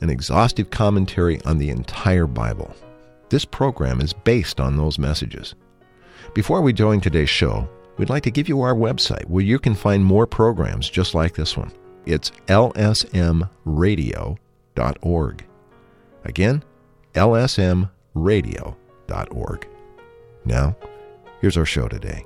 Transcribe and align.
an 0.00 0.10
exhaustive 0.10 0.70
commentary 0.70 1.40
on 1.44 1.58
the 1.58 1.70
entire 1.70 2.26
Bible. 2.26 2.74
This 3.28 3.44
program 3.44 4.00
is 4.00 4.12
based 4.12 4.60
on 4.60 4.76
those 4.76 4.98
messages. 4.98 5.54
Before 6.34 6.60
we 6.60 6.72
join 6.72 7.00
today's 7.00 7.30
show, 7.30 7.68
we'd 7.96 8.10
like 8.10 8.22
to 8.24 8.30
give 8.30 8.48
you 8.48 8.60
our 8.60 8.74
website 8.74 9.24
where 9.26 9.44
you 9.44 9.58
can 9.58 9.74
find 9.74 10.04
more 10.04 10.26
programs 10.26 10.88
just 10.88 11.14
like 11.14 11.34
this 11.34 11.56
one. 11.56 11.72
It's 12.06 12.30
lsmradio.org. 12.46 15.44
Again, 16.24 16.64
lsmradio.org. 17.14 19.68
Now, 20.44 20.76
here's 21.40 21.56
our 21.56 21.66
show 21.66 21.88
today. 21.88 22.24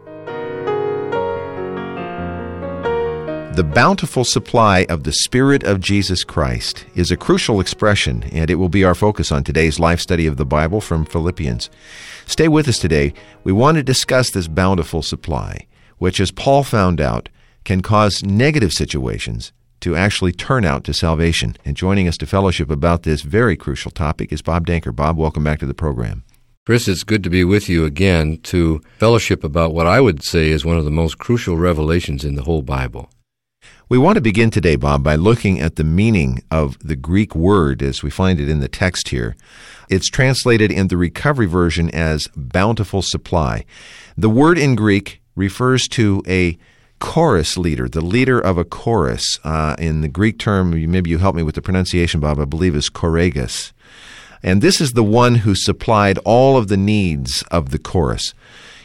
The 3.55 3.63
bountiful 3.63 4.25
supply 4.25 4.87
of 4.89 5.05
the 5.05 5.13
Spirit 5.13 5.63
of 5.63 5.79
Jesus 5.79 6.25
Christ 6.25 6.87
is 6.95 7.11
a 7.11 7.19
crucial 7.19 7.61
expression, 7.61 8.23
and 8.33 8.51
it 8.51 8.55
will 8.55 8.71
be 8.71 8.83
our 8.83 8.95
focus 8.95 9.31
on 9.31 9.45
today's 9.45 9.79
life 9.79 10.01
study 10.01 10.27
of 10.27 10.39
the 10.39 10.47
Bible 10.47 10.81
from 10.81 11.05
Philippians. 11.05 11.69
Stay 12.25 12.49
with 12.49 12.67
us 12.67 12.79
today. 12.79 13.13
We 13.45 13.53
want 13.53 13.77
to 13.77 13.83
discuss 13.83 14.31
this 14.31 14.49
bountiful 14.49 15.03
supply, 15.03 15.67
which, 15.99 16.19
as 16.19 16.31
Paul 16.31 16.65
found 16.65 16.99
out, 16.99 17.29
can 17.65 17.83
cause 17.83 18.23
negative 18.25 18.73
situations 18.73 19.53
to 19.81 19.97
actually 19.97 20.33
turn 20.33 20.65
out 20.65 20.85
to 20.85 20.95
salvation. 20.95 21.55
And 21.63 21.77
joining 21.77 22.09
us 22.09 22.17
to 22.19 22.27
fellowship 22.27 22.71
about 22.71 23.03
this 23.03 23.21
very 23.21 23.59
crucial 23.59 23.91
topic 23.91 24.33
is 24.33 24.41
Bob 24.41 24.67
Danker. 24.67 24.97
Bob, 24.97 25.19
welcome 25.19 25.45
back 25.45 25.59
to 25.59 25.67
the 25.67 25.75
program. 25.75 26.25
Chris, 26.65 26.89
it's 26.89 27.05
good 27.05 27.23
to 27.23 27.29
be 27.29 27.45
with 27.45 27.69
you 27.69 27.85
again 27.85 28.39
to 28.45 28.81
fellowship 28.99 29.45
about 29.45 29.75
what 29.75 29.87
I 29.87 30.01
would 30.01 30.25
say 30.25 30.49
is 30.49 30.65
one 30.65 30.79
of 30.79 30.87
the 30.87 30.91
most 30.91 31.19
crucial 31.19 31.59
revelations 31.59 32.25
in 32.25 32.35
the 32.35 32.45
whole 32.45 32.63
Bible. 32.63 33.11
We 33.93 33.99
want 33.99 34.15
to 34.15 34.23
begin 34.23 34.51
today, 34.51 34.77
Bob, 34.77 35.03
by 35.03 35.17
looking 35.17 35.61
at 35.61 35.77
the 35.77 35.85
meaning 35.85 36.43
of 36.51 36.79
the 36.79 36.97
Greek 36.97 37.35
word 37.37 37.83
as 37.83 38.03
we 38.03 38.09
find 38.09 38.41
it 38.41 38.49
in 38.49 38.61
the 38.61 38.67
text 38.67 39.11
here. 39.11 39.37
It's 39.91 40.09
translated 40.09 40.73
in 40.73 40.89
the 40.89 40.97
recovery 40.97 41.45
version 41.45 41.91
as 41.91 42.27
bountiful 42.35 43.03
supply. 43.03 43.67
The 44.17 44.31
word 44.31 44.57
in 44.57 44.77
Greek 44.77 45.21
refers 45.37 45.87
to 45.89 46.23
a 46.27 46.57
chorus 47.01 47.59
leader, 47.59 47.87
the 47.87 48.01
leader 48.01 48.41
of 48.41 48.57
a 48.57 48.65
chorus. 48.65 49.39
Uh, 49.45 49.77
in 49.79 50.01
the 50.01 50.09
Greek 50.09 50.39
term, 50.39 50.71
maybe 50.91 51.11
you 51.11 51.19
help 51.19 51.37
me 51.37 51.43
with 51.43 51.57
the 51.57 51.61
pronunciation, 51.61 52.19
Bob, 52.19 52.39
I 52.39 52.47
believe 52.47 52.75
is 52.75 52.89
choragus. 52.89 53.73
And 54.43 54.63
this 54.63 54.81
is 54.81 54.93
the 54.93 55.05
one 55.05 55.35
who 55.35 55.55
supplied 55.55 56.17
all 56.25 56.57
of 56.57 56.69
the 56.69 56.79
needs 56.79 57.45
of 57.51 57.69
the 57.69 57.79
chorus. 57.79 58.33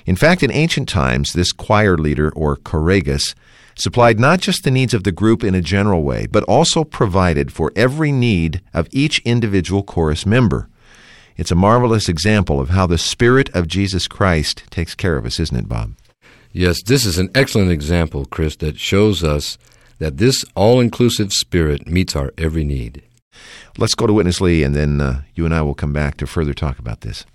In 0.06 0.17
fact, 0.17 0.44
in 0.44 0.51
ancient 0.51 0.90
times, 0.90 1.31
this 1.31 1.53
choir 1.53 1.97
leader, 1.97 2.29
or 2.31 2.57
choragus, 2.57 3.35
supplied 3.78 4.20
not 4.20 4.40
just 4.40 4.64
the 4.64 4.72
needs 4.72 4.94
of 4.94 5.04
the 5.04 5.12
group 5.12 5.44
in 5.44 5.56
a 5.56 5.62
general 5.62 6.04
way, 6.04 6.26
but 6.26 6.44
also 6.44 6.84
provided 6.84 7.52
for 7.52 7.72
every 7.76 8.12
need 8.12 8.62
of 8.74 8.88
each 8.92 9.20
individual 9.20 9.84
chorus 9.84 10.26
member. 10.26 10.68
It's 11.38 11.52
a 11.52 11.56
marvelous 11.56 12.10
example 12.10 12.60
of 12.60 12.70
how 12.70 12.88
the 12.88 12.98
Spirit 12.98 13.50
of 13.54 13.68
Jesus 13.68 14.08
Christ 14.08 14.64
takes 14.72 14.96
care 14.96 15.18
of 15.18 15.26
us, 15.26 15.40
isn't 15.40 15.56
it, 15.56 15.70
Bob? 15.70 15.94
Yes, 16.52 16.82
this 16.84 17.06
is 17.06 17.20
an 17.20 17.30
excellent 17.36 17.72
example, 17.72 18.26
Chris, 18.26 18.56
that 18.58 18.80
shows 18.80 19.24
us 19.24 19.60
that 20.00 20.18
this 20.18 20.44
all 20.56 20.80
inclusive 20.80 21.32
Spirit 21.32 21.88
meets 21.88 22.16
our 22.16 22.34
every 22.38 22.64
need. 22.64 23.04
Let's 23.78 23.94
go 23.94 24.08
to 24.08 24.14
Witness 24.14 24.42
Lee, 24.42 24.64
and 24.64 24.76
then 24.76 25.00
uh, 25.00 25.22
you 25.36 25.46
and 25.46 25.54
I 25.54 25.62
will 25.62 25.76
come 25.76 25.94
back 25.94 26.18
to 26.18 26.26
further 26.26 26.56
talk 26.56 26.80
about 26.80 27.02
this. 27.02 27.26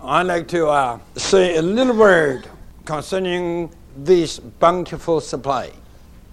I'd 0.00 0.26
like 0.26 0.48
to 0.48 0.66
uh, 0.66 0.98
say 1.16 1.56
a 1.56 1.62
little 1.62 1.96
word 1.96 2.48
concerning 2.84 3.70
this 3.96 4.38
bountiful 4.38 5.20
supply. 5.20 5.70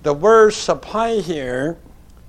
The 0.04 0.14
word 0.14 0.54
supply 0.54 1.20
here 1.20 1.78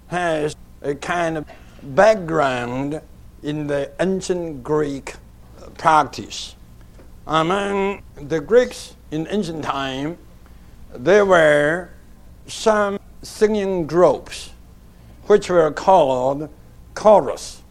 has 0.09 0.55
a 0.83 0.95
kind 0.95 1.39
of 1.39 1.47
background 1.83 3.01
in 3.43 3.67
the 3.67 3.91
ancient 3.99 4.63
Greek 4.63 5.15
practice. 5.79 6.55
Among 7.27 8.03
the 8.17 8.41
Greeks 8.41 8.95
in 9.11 9.27
ancient 9.31 9.65
time, 9.65 10.19
there 10.95 11.25
were 11.25 11.91
some 12.47 12.99
singing 13.23 13.87
groups 13.87 14.51
which 15.27 15.49
were 15.49 15.71
called 15.71 16.49
chorus. 16.95 17.63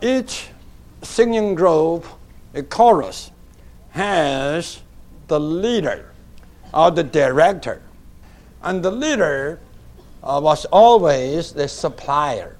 Each 0.00 0.48
singing 1.02 1.54
group, 1.54 2.06
a 2.54 2.62
chorus, 2.62 3.30
has 3.90 4.80
the 5.26 5.38
leader 5.38 6.09
or 6.72 6.90
the 6.90 7.02
director. 7.02 7.82
And 8.62 8.82
the 8.82 8.90
leader 8.90 9.60
uh, 10.22 10.40
was 10.42 10.64
always 10.66 11.52
the 11.52 11.68
supplier. 11.68 12.56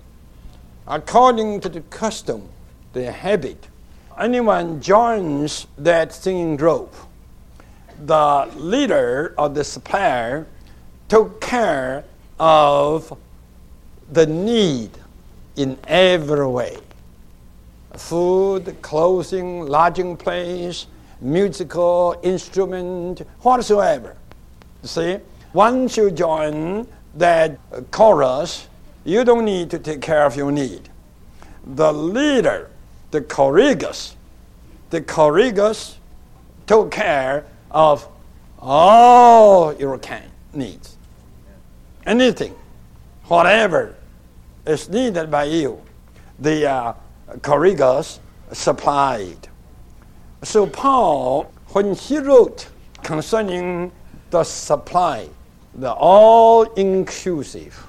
According 0.86 1.60
to 1.60 1.68
the 1.68 1.82
custom, 1.82 2.48
the 2.92 3.12
habit, 3.12 3.68
anyone 4.18 4.80
joins 4.80 5.66
that 5.78 6.12
singing 6.12 6.56
group, 6.56 6.94
the 8.06 8.50
leader 8.56 9.34
or 9.36 9.48
the 9.48 9.62
supplier 9.62 10.46
took 11.08 11.40
care 11.40 12.04
of 12.38 13.16
the 14.10 14.26
need 14.26 14.90
in 15.56 15.78
every 15.86 16.46
way 16.46 16.78
food, 17.96 18.80
clothing, 18.82 19.66
lodging 19.66 20.16
place, 20.16 20.86
musical 21.20 22.18
instrument, 22.22 23.20
whatsoever. 23.40 24.16
See, 24.82 25.18
once 25.52 25.96
you 25.96 26.10
join 26.10 26.86
that 27.14 27.58
chorus, 27.90 28.68
you 29.04 29.24
don't 29.24 29.44
need 29.44 29.70
to 29.70 29.78
take 29.78 30.00
care 30.00 30.24
of 30.24 30.36
your 30.36 30.52
need. 30.52 30.88
The 31.64 31.92
leader, 31.92 32.70
the 33.10 33.20
choragus, 33.20 34.14
the 34.90 35.00
choragus 35.00 35.96
took 36.66 36.90
care 36.90 37.44
of 37.70 38.06
all 38.58 39.74
your 39.74 39.98
kind 39.98 40.30
needs. 40.52 40.96
Anything, 42.06 42.54
whatever 43.24 43.94
is 44.66 44.88
needed 44.88 45.30
by 45.30 45.44
you, 45.44 45.80
the 46.38 46.68
uh, 46.68 46.94
supplied. 48.52 49.48
So, 50.42 50.66
Paul, 50.66 51.52
when 51.68 51.94
he 51.94 52.18
wrote 52.18 52.68
concerning 53.02 53.92
the 54.30 54.42
supply, 54.42 55.28
the 55.74 55.92
all 55.92 56.62
inclusive, 56.74 57.86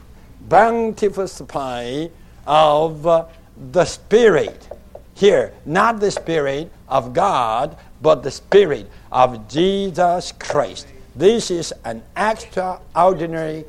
bountiful 0.50 1.30
supply 1.30 2.10
of 2.46 3.08
uh, 3.08 3.26
the 3.72 3.86
Spirit, 3.86 4.68
here, 5.14 5.54
not 5.66 6.02
the 6.02 6.12
Spirit 6.12 6.70
of 6.90 7.14
God, 7.14 7.78
but 8.02 8.22
the 8.22 8.32
Spirit 8.32 8.90
of 9.14 9.48
Jesus 9.48 10.34
Christ. 10.34 10.88
This 11.16 11.52
is 11.52 11.74
an 11.86 12.04
extraordinary 12.18 13.64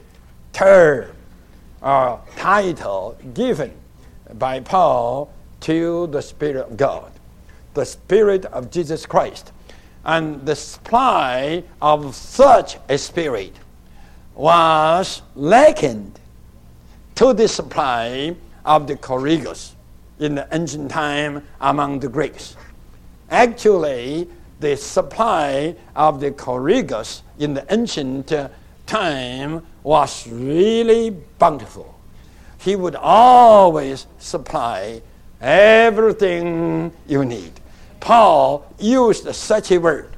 term 0.52 1.14
or 1.80 2.20
title 2.36 3.16
given 3.32 3.72
by 4.34 4.58
Paul 4.58 5.32
to 5.60 6.08
the 6.08 6.20
Spirit 6.20 6.56
of 6.56 6.76
God 6.76 7.11
the 7.74 7.84
Spirit 7.84 8.44
of 8.46 8.70
Jesus 8.70 9.06
Christ. 9.06 9.52
And 10.04 10.44
the 10.44 10.56
supply 10.56 11.62
of 11.80 12.14
such 12.14 12.78
a 12.88 12.98
Spirit 12.98 13.54
was 14.34 15.22
likened 15.36 16.18
to 17.14 17.32
the 17.32 17.48
supply 17.48 18.34
of 18.64 18.86
the 18.86 18.96
choragus 18.96 19.72
in 20.18 20.34
the 20.34 20.48
ancient 20.52 20.90
time 20.90 21.46
among 21.60 22.00
the 22.00 22.08
Greeks. 22.08 22.56
Actually, 23.30 24.28
the 24.60 24.76
supply 24.76 25.74
of 25.96 26.20
the 26.20 26.30
choragus 26.30 27.22
in 27.38 27.54
the 27.54 27.66
ancient 27.72 28.30
uh, 28.32 28.48
time 28.86 29.66
was 29.82 30.26
really 30.28 31.10
bountiful. 31.38 31.98
He 32.58 32.76
would 32.76 32.94
always 32.94 34.06
supply 34.18 35.02
everything 35.40 36.92
you 37.08 37.24
need. 37.24 37.52
Paul 38.02 38.66
used 38.80 39.32
such 39.32 39.70
a 39.70 39.78
word 39.78 40.10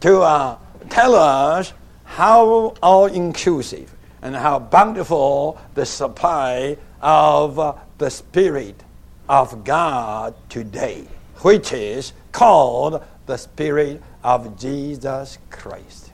to 0.00 0.22
uh, 0.22 0.56
tell 0.88 1.14
us 1.14 1.74
how 2.04 2.74
all 2.82 3.04
inclusive 3.04 3.94
and 4.22 4.34
how 4.34 4.58
bountiful 4.58 5.60
the 5.74 5.84
supply 5.84 6.78
of 7.02 7.58
uh, 7.58 7.74
the 7.98 8.10
Spirit 8.10 8.82
of 9.28 9.62
God 9.62 10.34
today, 10.48 11.06
which 11.42 11.74
is 11.74 12.14
called 12.32 13.04
the 13.26 13.36
Spirit 13.36 14.02
of 14.24 14.58
Jesus 14.58 15.36
Christ. 15.50 16.12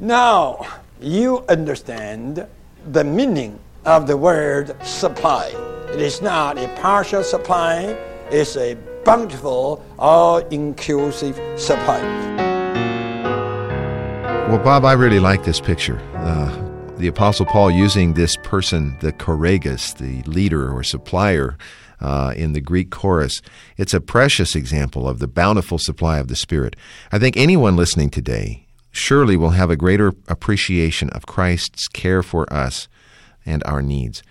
Now, 0.00 0.66
you 1.00 1.44
understand 1.48 2.44
the 2.90 3.04
meaning 3.04 3.60
of 3.84 4.08
the 4.08 4.16
word 4.16 4.74
supply. 4.84 5.54
It 5.92 6.00
is 6.00 6.20
not 6.20 6.58
a 6.58 6.66
partial 6.80 7.22
supply, 7.22 7.96
it's 8.32 8.56
a 8.56 8.76
bountiful, 9.04 9.84
all 9.98 10.38
inclusive 10.48 11.36
supply. 11.60 12.00
Well, 14.48 14.58
Bob, 14.58 14.84
I 14.84 14.92
really 14.92 15.20
like 15.20 15.44
this 15.44 15.60
picture. 15.60 15.98
Uh, 16.16 16.96
the 16.96 17.08
Apostle 17.08 17.46
Paul 17.46 17.70
using 17.70 18.14
this 18.14 18.36
person, 18.44 18.96
the 19.00 19.12
choragus, 19.12 19.96
the 19.96 20.22
leader 20.30 20.72
or 20.72 20.82
supplier 20.82 21.58
uh, 22.00 22.34
in 22.36 22.52
the 22.52 22.60
Greek 22.60 22.90
chorus. 22.90 23.40
It's 23.76 23.94
a 23.94 24.00
precious 24.00 24.54
example 24.54 25.08
of 25.08 25.18
the 25.18 25.26
bountiful 25.26 25.78
supply 25.78 26.18
of 26.18 26.28
the 26.28 26.36
Spirit. 26.36 26.76
I 27.10 27.18
think 27.18 27.36
anyone 27.36 27.76
listening 27.76 28.10
today 28.10 28.66
surely 28.90 29.36
will 29.36 29.50
have 29.50 29.70
a 29.70 29.76
greater 29.76 30.12
appreciation 30.28 31.10
of 31.10 31.26
Christ's 31.26 31.88
care 31.88 32.22
for 32.22 32.50
us 32.52 32.88
and 33.44 33.62
our 33.64 33.82
needs. 33.82 34.22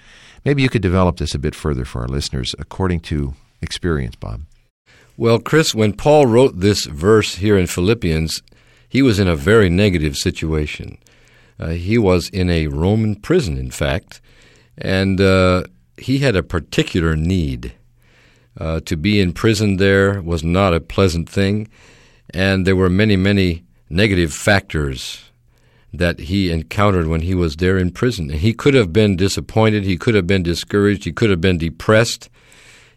Maybe 0.45 0.61
you 0.61 0.69
could 0.69 0.81
develop 0.81 1.17
this 1.17 1.35
a 1.35 1.39
bit 1.39 1.55
further 1.55 1.85
for 1.85 2.01
our 2.01 2.07
listeners 2.07 2.55
according 2.59 3.01
to 3.01 3.33
experience, 3.61 4.15
Bob. 4.15 4.41
Well, 5.15 5.37
Chris, 5.37 5.75
when 5.75 5.93
Paul 5.93 6.25
wrote 6.25 6.59
this 6.59 6.85
verse 6.85 7.35
here 7.35 7.55
in 7.55 7.67
Philippians, 7.67 8.41
he 8.89 9.03
was 9.03 9.19
in 9.19 9.27
a 9.27 9.35
very 9.35 9.69
negative 9.69 10.15
situation. 10.15 10.97
Uh, 11.59 11.69
he 11.69 11.99
was 11.99 12.29
in 12.29 12.49
a 12.49 12.65
Roman 12.65 13.15
prison, 13.15 13.55
in 13.55 13.69
fact, 13.69 14.21
and 14.75 15.21
uh, 15.21 15.65
he 15.97 16.19
had 16.19 16.35
a 16.35 16.41
particular 16.41 17.15
need. 17.15 17.73
Uh, 18.59 18.79
to 18.81 18.95
be 18.95 19.19
in 19.19 19.33
prison 19.33 19.77
there 19.77 20.19
was 20.21 20.43
not 20.43 20.73
a 20.73 20.79
pleasant 20.79 21.29
thing, 21.29 21.67
and 22.31 22.65
there 22.65 22.75
were 22.75 22.89
many, 22.89 23.15
many 23.15 23.63
negative 23.91 24.33
factors 24.33 25.29
that 25.93 26.21
he 26.21 26.49
encountered 26.49 27.05
when 27.05 27.21
he 27.21 27.35
was 27.35 27.57
there 27.57 27.77
in 27.77 27.91
prison. 27.91 28.29
He 28.29 28.51
could 28.51 28.73
have 28.73 28.91
been 28.91 29.15
disappointed, 29.15 29.83
he 29.83 29.97
could 29.97 30.15
have 30.15 30.25
been 30.25 30.41
discouraged, 30.41 31.03
he 31.03 31.11
could 31.11 31.29
have 31.29 31.41
been 31.41 31.59
depressed, 31.59 32.29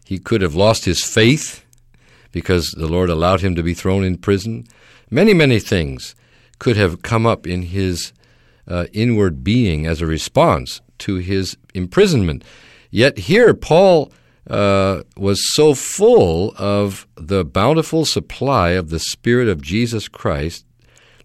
he 0.03 0.17
could 0.17 0.41
have 0.41 0.55
lost 0.55 0.85
his 0.85 1.03
faith 1.03 1.63
because 2.37 2.67
the 2.77 2.85
Lord 2.85 3.09
allowed 3.09 3.41
him 3.41 3.55
to 3.55 3.63
be 3.63 3.73
thrown 3.73 4.03
in 4.03 4.15
prison. 4.15 4.67
Many, 5.09 5.33
many 5.33 5.59
things 5.59 6.13
could 6.59 6.77
have 6.77 7.01
come 7.01 7.25
up 7.25 7.47
in 7.47 7.63
his 7.63 8.13
uh, 8.67 8.85
inward 8.93 9.43
being 9.43 9.87
as 9.87 10.03
a 10.03 10.05
response 10.05 10.79
to 10.99 11.15
his 11.15 11.57
imprisonment. 11.73 12.43
Yet 12.91 13.17
here, 13.17 13.55
Paul 13.55 14.11
uh, 14.47 15.01
was 15.15 15.39
so 15.55 15.73
full 15.73 16.53
of 16.59 17.07
the 17.15 17.43
bountiful 17.43 18.05
supply 18.05 18.69
of 18.73 18.91
the 18.91 18.99
Spirit 18.99 19.47
of 19.47 19.63
Jesus 19.63 20.07
Christ 20.07 20.63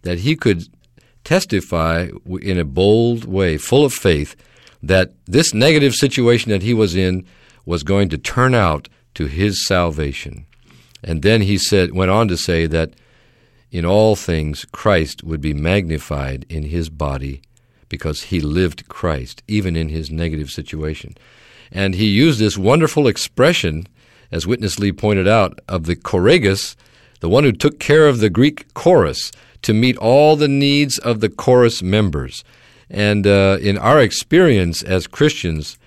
that 0.04 0.20
he 0.20 0.34
could 0.34 0.62
testify 1.24 2.08
in 2.40 2.58
a 2.58 2.64
bold 2.64 3.26
way, 3.26 3.58
full 3.58 3.84
of 3.84 3.92
faith, 3.92 4.34
that 4.82 5.12
this 5.26 5.52
negative 5.52 5.92
situation 5.92 6.50
that 6.52 6.62
he 6.62 6.72
was 6.72 6.96
in 6.96 7.26
was 7.66 7.82
going 7.82 8.08
to 8.08 8.16
turn 8.16 8.54
out 8.54 8.88
to 9.12 9.26
his 9.26 9.66
salvation. 9.66 10.46
And 11.02 11.22
then 11.22 11.42
he 11.42 11.58
said, 11.58 11.92
went 11.92 12.10
on 12.10 12.28
to 12.28 12.36
say 12.36 12.66
that 12.66 12.94
in 13.70 13.84
all 13.84 14.14
things 14.16 14.66
Christ 14.72 15.24
would 15.24 15.40
be 15.40 15.54
magnified 15.54 16.46
in 16.48 16.64
his 16.64 16.90
body 16.90 17.42
because 17.88 18.24
he 18.24 18.40
lived 18.40 18.88
Christ, 18.88 19.42
even 19.48 19.76
in 19.76 19.88
his 19.88 20.10
negative 20.10 20.50
situation. 20.50 21.16
And 21.70 21.94
he 21.94 22.06
used 22.06 22.38
this 22.38 22.56
wonderful 22.58 23.06
expression, 23.06 23.86
as 24.30 24.46
Witness 24.46 24.78
Lee 24.78 24.92
pointed 24.92 25.26
out, 25.26 25.58
of 25.68 25.84
the 25.84 25.96
choragus, 25.96 26.76
the 27.20 27.28
one 27.28 27.44
who 27.44 27.52
took 27.52 27.78
care 27.78 28.08
of 28.08 28.20
the 28.20 28.30
Greek 28.30 28.72
chorus 28.74 29.32
to 29.62 29.72
meet 29.72 29.96
all 29.96 30.36
the 30.36 30.48
needs 30.48 30.98
of 30.98 31.20
the 31.20 31.28
chorus 31.28 31.82
members. 31.82 32.44
And 32.90 33.26
uh, 33.26 33.58
in 33.60 33.78
our 33.78 34.00
experience 34.00 34.82
as 34.82 35.06
Christians, 35.06 35.78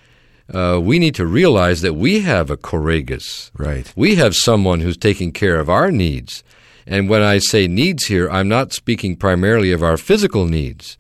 uh, 0.54 0.80
we 0.82 1.00
need 1.00 1.16
to 1.16 1.26
realize 1.26 1.82
that 1.82 1.94
we 1.94 2.22
have 2.22 2.50
a 2.50 2.58
choragus. 2.58 3.52
Right. 3.58 3.92
We 3.96 4.16
have 4.16 4.36
someone 4.36 4.82
who's 4.82 4.98
taking 4.98 5.32
care 5.32 5.60
of 5.60 5.70
our 5.70 5.92
needs. 5.92 6.44
And 6.88 7.10
when 7.10 7.24
I 7.24 7.40
say 7.40 7.68
needs 7.68 8.06
here, 8.06 8.30
I'm 8.30 8.48
not 8.48 8.74
speaking 8.74 9.16
primarily 9.16 9.72
of 9.72 9.82
our 9.82 9.98
physical 9.98 10.46
needs, 10.46 10.98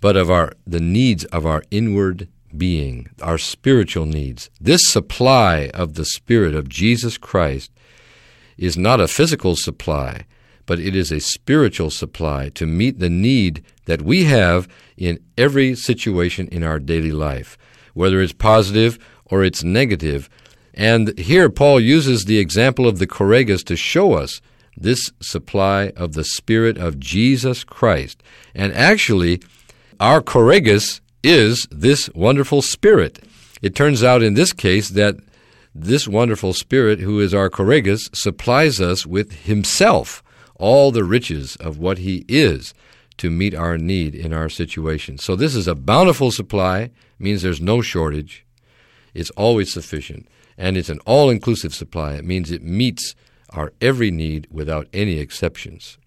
but 0.00 0.16
of 0.16 0.30
our 0.30 0.52
the 0.66 0.80
needs 0.80 1.24
of 1.26 1.44
our 1.44 1.62
inward 1.70 2.28
being, 2.56 3.08
our 3.20 3.38
spiritual 3.38 4.06
needs. 4.06 4.50
This 4.60 4.80
supply 4.84 5.70
of 5.74 5.94
the 5.94 6.04
Spirit 6.04 6.54
of 6.54 6.68
Jesus 6.68 7.18
Christ 7.18 7.72
is 8.56 8.76
not 8.76 9.00
a 9.00 9.08
physical 9.08 9.56
supply, 9.56 10.24
but 10.66 10.78
it 10.78 10.94
is 10.94 11.10
a 11.10 11.20
spiritual 11.20 11.90
supply 11.90 12.48
to 12.50 12.66
meet 12.66 12.98
the 12.98 13.10
need 13.10 13.64
that 13.86 14.02
we 14.02 14.24
have 14.24 14.68
in 14.96 15.18
every 15.36 15.74
situation 15.74 16.48
in 16.48 16.62
our 16.62 16.78
daily 16.78 17.12
life, 17.12 17.58
whether 17.94 18.20
it's 18.20 18.32
positive 18.32 18.98
or 19.24 19.42
it's 19.42 19.64
negative. 19.64 20.28
And 20.74 21.16
here 21.18 21.48
Paul 21.48 21.80
uses 21.80 22.24
the 22.24 22.38
example 22.38 22.86
of 22.86 22.98
the 22.98 23.06
choragus 23.06 23.64
to 23.64 23.76
show 23.76 24.12
us 24.14 24.40
this 24.76 25.12
supply 25.20 25.92
of 25.96 26.12
the 26.12 26.24
Spirit 26.24 26.76
of 26.76 26.98
Jesus 26.98 27.64
Christ. 27.64 28.22
And 28.54 28.72
actually, 28.72 29.40
our 30.00 30.20
choragus 30.20 31.00
is 31.22 31.66
this 31.70 32.10
wonderful 32.14 32.60
Spirit. 32.60 33.20
It 33.62 33.74
turns 33.74 34.02
out 34.02 34.22
in 34.22 34.34
this 34.34 34.52
case 34.52 34.90
that 34.90 35.16
this 35.74 36.06
wonderful 36.06 36.52
Spirit, 36.52 37.00
who 37.00 37.20
is 37.20 37.32
our 37.32 37.48
choragus, 37.48 38.00
supplies 38.14 38.80
us 38.80 39.06
with 39.06 39.44
Himself 39.44 40.22
all 40.56 40.90
the 40.90 41.04
riches 41.04 41.56
of 41.56 41.78
what 41.78 41.98
He 41.98 42.24
is 42.28 42.74
to 43.18 43.30
meet 43.30 43.54
our 43.54 43.78
need 43.78 44.14
in 44.14 44.32
our 44.32 44.48
situation. 44.48 45.18
So 45.18 45.36
this 45.36 45.54
is 45.54 45.68
a 45.68 45.74
bountiful 45.74 46.30
supply, 46.30 46.90
means 47.18 47.42
there's 47.42 47.60
no 47.60 47.80
shortage. 47.80 48.44
It's 49.14 49.30
always 49.30 49.72
sufficient. 49.72 50.28
And 50.58 50.76
it's 50.76 50.88
an 50.88 51.00
all 51.06 51.30
inclusive 51.30 51.74
supply. 51.74 52.14
It 52.14 52.24
means 52.24 52.50
it 52.50 52.62
meets 52.62 53.14
our 53.50 53.72
every 53.80 54.10
need 54.10 54.48
without 54.50 54.88
any 54.92 55.18
exceptions. 55.18 55.98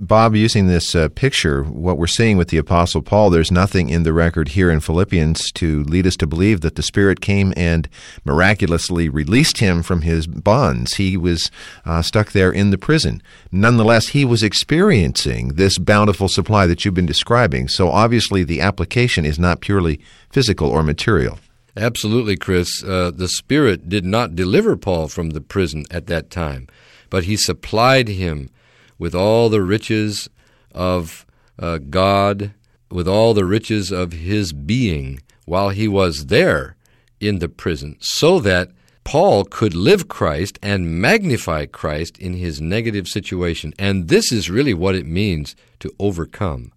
Bob, 0.00 0.34
using 0.34 0.66
this 0.66 0.96
uh, 0.96 1.08
picture, 1.08 1.62
what 1.62 1.98
we're 1.98 2.08
seeing 2.08 2.36
with 2.36 2.48
the 2.48 2.56
Apostle 2.58 3.00
Paul, 3.00 3.30
there's 3.30 3.52
nothing 3.52 3.90
in 3.90 4.02
the 4.02 4.12
record 4.12 4.48
here 4.48 4.68
in 4.68 4.80
Philippians 4.80 5.52
to 5.52 5.84
lead 5.84 6.04
us 6.04 6.16
to 6.16 6.26
believe 6.26 6.62
that 6.62 6.74
the 6.74 6.82
Spirit 6.82 7.20
came 7.20 7.54
and 7.56 7.88
miraculously 8.24 9.08
released 9.08 9.58
him 9.58 9.84
from 9.84 10.02
his 10.02 10.26
bonds. 10.26 10.94
He 10.94 11.16
was 11.16 11.48
uh, 11.84 12.02
stuck 12.02 12.32
there 12.32 12.50
in 12.50 12.70
the 12.70 12.76
prison. 12.76 13.22
Nonetheless, 13.52 14.08
he 14.08 14.24
was 14.24 14.42
experiencing 14.42 15.50
this 15.50 15.78
bountiful 15.78 16.28
supply 16.28 16.66
that 16.66 16.84
you've 16.84 16.94
been 16.94 17.06
describing. 17.06 17.68
So 17.68 17.88
obviously, 17.88 18.42
the 18.42 18.62
application 18.62 19.24
is 19.24 19.38
not 19.38 19.60
purely 19.60 20.00
physical 20.28 20.70
or 20.70 20.82
material. 20.82 21.38
Absolutely, 21.76 22.36
Chris. 22.36 22.82
Uh, 22.82 23.12
the 23.14 23.28
Spirit 23.28 23.88
did 23.88 24.04
not 24.04 24.34
deliver 24.34 24.76
Paul 24.76 25.06
from 25.06 25.30
the 25.30 25.40
prison 25.40 25.84
at 25.88 26.08
that 26.08 26.30
time, 26.30 26.66
but 27.10 27.24
he 27.24 27.36
supplied 27.36 28.08
him 28.08 28.50
with 28.98 29.14
all 29.14 29.48
the 29.48 29.62
riches 29.62 30.28
of 30.72 31.26
uh, 31.58 31.78
God, 31.78 32.52
with 32.90 33.08
all 33.08 33.34
the 33.34 33.44
riches 33.44 33.90
of 33.90 34.12
his 34.12 34.52
being 34.52 35.20
while 35.46 35.70
he 35.70 35.88
was 35.88 36.26
there 36.26 36.76
in 37.20 37.38
the 37.38 37.48
prison, 37.48 37.96
so 38.00 38.40
that 38.40 38.70
Paul 39.04 39.44
could 39.44 39.74
live 39.74 40.08
Christ 40.08 40.58
and 40.62 41.00
magnify 41.00 41.66
Christ 41.66 42.18
in 42.18 42.34
his 42.34 42.60
negative 42.60 43.06
situation. 43.06 43.74
And 43.78 44.08
this 44.08 44.32
is 44.32 44.50
really 44.50 44.74
what 44.74 44.94
it 44.94 45.06
means 45.06 45.54
to 45.80 45.94
overcome. 45.98 46.72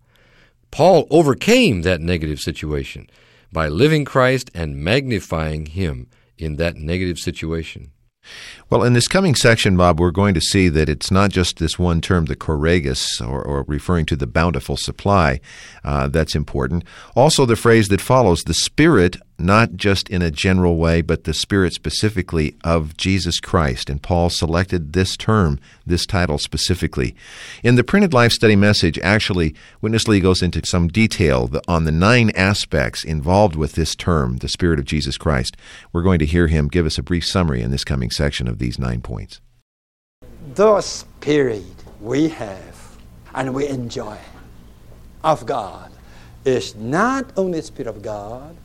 Paul 0.70 1.08
overcame 1.10 1.84
that 1.84 2.02
negative 2.02 2.40
situation 2.40 3.10
by 3.52 3.70
living 3.70 4.04
Christ 4.04 4.52
and 4.54 4.76
magnifying 4.76 5.68
him 5.68 6.08
in 6.38 6.58
that 6.58 6.76
negative 6.76 7.18
situation. 7.18 7.92
Well, 8.70 8.84
in 8.84 8.94
this 8.94 9.08
coming 9.08 9.36
section, 9.36 9.78
Bob, 9.78 10.00
we're 10.00 10.12
going 10.12 10.34
to 10.34 10.42
see 10.42 10.68
that 10.70 10.90
it's 10.90 11.10
not 11.10 11.32
just 11.32 11.58
this 11.58 11.80
one 11.80 12.02
term, 12.02 12.26
the 12.26 12.36
choragus, 12.36 13.06
or, 13.22 13.42
or 13.42 13.64
referring 13.68 14.06
to 14.08 14.16
the 14.16 14.28
bountiful 14.28 14.76
supply, 14.76 15.40
uh, 15.84 16.08
that's 16.08 16.36
important. 16.36 16.84
Also, 17.16 17.46
the 17.46 17.56
phrase 17.56 17.88
that 17.88 18.02
follows, 18.02 18.44
the 18.44 18.54
Spirit 18.54 19.18
not 19.40 19.76
just 19.76 20.10
in 20.10 20.22
a 20.22 20.32
general 20.32 20.78
way, 20.78 21.02
but 21.02 21.24
the 21.24 21.34
Spirit 21.34 21.74
specifically 21.74 22.56
of 22.64 22.98
Jesus 22.98 23.40
Christ. 23.40 23.90
And 23.90 24.02
Paul 24.02 24.30
selected 24.30 24.94
this 24.94 25.16
term, 25.16 25.60
this 25.86 26.06
title 26.06 26.38
specifically. 26.38 27.16
In 27.64 27.76
the 27.76 27.84
printed 27.84 28.14
life 28.14 28.32
study 28.32 28.56
message, 28.56 28.98
actually, 29.00 29.54
Witness 29.82 30.08
Lee 30.08 30.20
goes 30.20 30.42
into 30.42 30.66
some 30.66 30.88
detail 30.88 31.50
on 31.68 31.84
the 31.84 31.92
nine 31.92 32.32
aspects 32.32 33.04
involved 33.04 33.56
with 33.56 33.74
this 33.74 33.96
term, 33.96 34.38
the 34.38 34.50
Spirit 34.50 34.80
of 34.80 34.86
Jesus 34.86 35.18
Christ. 35.18 35.56
We're 35.94 36.04
going 36.04 36.20
to 36.20 36.26
hear 36.26 36.48
him 36.48 36.68
give 36.68 36.86
us 36.86 36.98
a 36.98 37.04
brief 37.04 37.26
summary 37.26 37.62
in 37.62 37.72
this 37.72 37.84
coming 37.84 38.12
section 38.12 38.48
of 38.48 38.60
these 38.60 38.80
nine 38.80 39.02
points. 39.02 39.42
The 40.56 40.82
Spirit 40.82 41.64
we 42.02 42.30
have 42.30 42.98
and 43.36 43.54
we 43.54 43.68
enjoy 43.68 44.18
of 45.24 45.46
God 45.46 45.92
is 46.46 46.76
not 46.76 47.32
only 47.36 47.60
the 47.60 47.66
Spirit 47.68 47.90
of 47.90 48.02
God, 48.02 48.56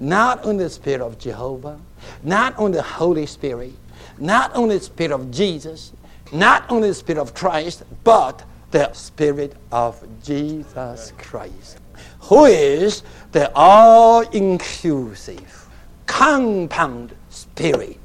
not 0.00 0.42
on 0.44 0.56
the 0.56 0.70
Spirit 0.70 1.02
of 1.02 1.18
Jehovah, 1.18 1.78
not 2.22 2.56
on 2.56 2.72
the 2.72 2.82
Holy 2.82 3.26
Spirit, 3.26 3.74
not 4.18 4.50
only 4.56 4.78
the 4.78 4.84
Spirit 4.84 5.12
of 5.12 5.30
Jesus, 5.30 5.92
not 6.32 6.68
only 6.70 6.88
the 6.88 6.94
Spirit 6.94 7.20
of 7.20 7.34
Christ, 7.34 7.82
but 8.02 8.42
the 8.70 8.90
Spirit 8.94 9.54
of 9.70 10.02
Jesus 10.24 11.12
Christ, 11.18 11.78
who 12.20 12.46
is 12.46 13.02
the 13.32 13.52
all 13.54 14.22
inclusive, 14.30 15.68
compound 16.06 17.14
Spirit, 17.28 18.00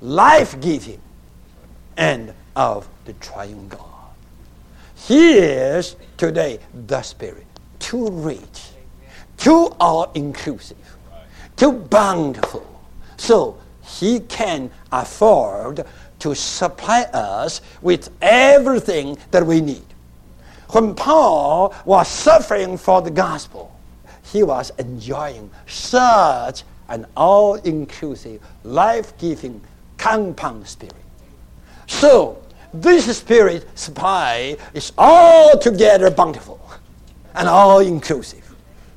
life 0.00 0.58
giving, 0.60 1.00
and 1.98 2.32
of 2.54 2.88
the 3.04 3.12
triune 3.14 3.68
God. 3.68 3.80
He 4.94 5.34
is 5.34 5.96
today 6.16 6.60
the 6.86 7.02
Spirit 7.02 7.46
too 7.78 8.10
rich, 8.10 8.70
too 9.36 9.74
all 9.78 10.10
inclusive, 10.14 10.95
too 11.56 11.72
bountiful. 11.72 12.64
So 13.16 13.58
he 13.82 14.20
can 14.20 14.70
afford 14.92 15.84
to 16.18 16.34
supply 16.34 17.02
us 17.12 17.60
with 17.82 18.10
everything 18.22 19.18
that 19.30 19.44
we 19.44 19.60
need. 19.60 19.84
When 20.70 20.94
Paul 20.94 21.74
was 21.84 22.08
suffering 22.08 22.76
for 22.76 23.00
the 23.02 23.10
gospel, 23.10 23.72
he 24.22 24.42
was 24.42 24.72
enjoying 24.78 25.50
such 25.66 26.64
an 26.88 27.06
all 27.16 27.54
inclusive, 27.54 28.40
life 28.64 29.16
giving, 29.18 29.60
compound 29.96 30.66
spirit. 30.66 30.94
So, 31.86 32.42
this 32.74 33.16
spirit 33.16 33.66
supply 33.78 34.56
is 34.74 34.92
altogether 34.98 36.10
bountiful 36.10 36.60
and 37.34 37.48
all 37.48 37.78
inclusive. 37.80 38.54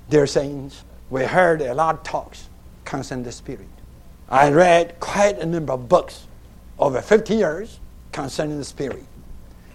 Dear 0.09 0.25
saints, 0.25 0.83
we 1.09 1.23
heard 1.23 1.61
a 1.61 1.73
lot 1.73 1.95
of 1.95 2.03
talks 2.03 2.48
concerning 2.89 3.23
the 3.23 3.31
Spirit. 3.31 3.67
I 4.29 4.49
read 4.49 4.99
quite 4.99 5.37
a 5.37 5.45
number 5.45 5.73
of 5.73 5.87
books 5.87 6.25
over 6.79 7.01
50 7.01 7.35
years 7.35 7.79
concerning 8.11 8.57
the 8.57 8.65
Spirit. 8.65 9.05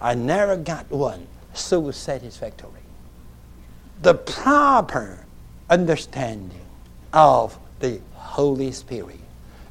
I 0.01 0.15
never 0.15 0.57
got 0.57 0.89
one 0.91 1.25
so 1.53 1.89
satisfactory. 1.91 2.71
The 4.01 4.15
proper 4.15 5.25
understanding 5.69 6.59
of 7.13 7.57
the 7.79 8.01
Holy 8.13 8.73
Spirit 8.73 9.21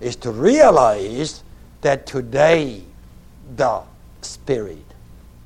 is 0.00 0.16
to 0.16 0.30
realize 0.30 1.44
that 1.82 2.06
today 2.06 2.82
the 3.56 3.82
Spirit 4.22 4.86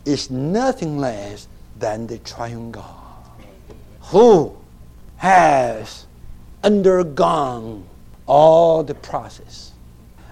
is 0.05 0.31
nothing 0.31 0.99
less 0.99 1.49
than 1.81 2.07
the 2.07 2.19
triune 2.19 2.71
God 2.71 2.85
who 4.03 4.57
has 5.17 6.07
undergone 6.63 7.87
all 8.27 8.83
the 8.83 8.95
process. 8.95 9.73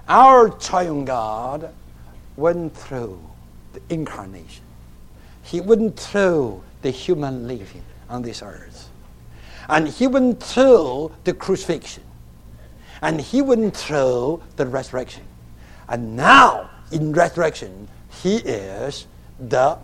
Our 0.07 0.49
triune 0.49 1.05
God 1.05 1.73
went 2.35 2.75
through 2.75 3.19
the 3.73 3.81
incarnation. 3.89 4.63
He 5.43 5.61
went 5.61 5.99
through 5.99 6.63
the 6.81 6.91
human 6.91 7.47
living 7.47 7.83
on 8.09 8.21
this 8.21 8.41
earth. 8.41 8.89
And 9.69 9.87
he 9.87 10.07
went 10.07 10.41
through 10.41 11.11
the 11.23 11.33
crucifixion. 11.33 12.03
And 13.01 13.19
he 13.19 13.41
went 13.41 13.75
through 13.75 14.41
the 14.55 14.65
resurrection. 14.65 15.23
And 15.89 16.15
now, 16.15 16.69
in 16.91 17.11
resurrection, 17.11 17.87
he 18.21 18.37
is 18.37 19.07
the 19.39 19.77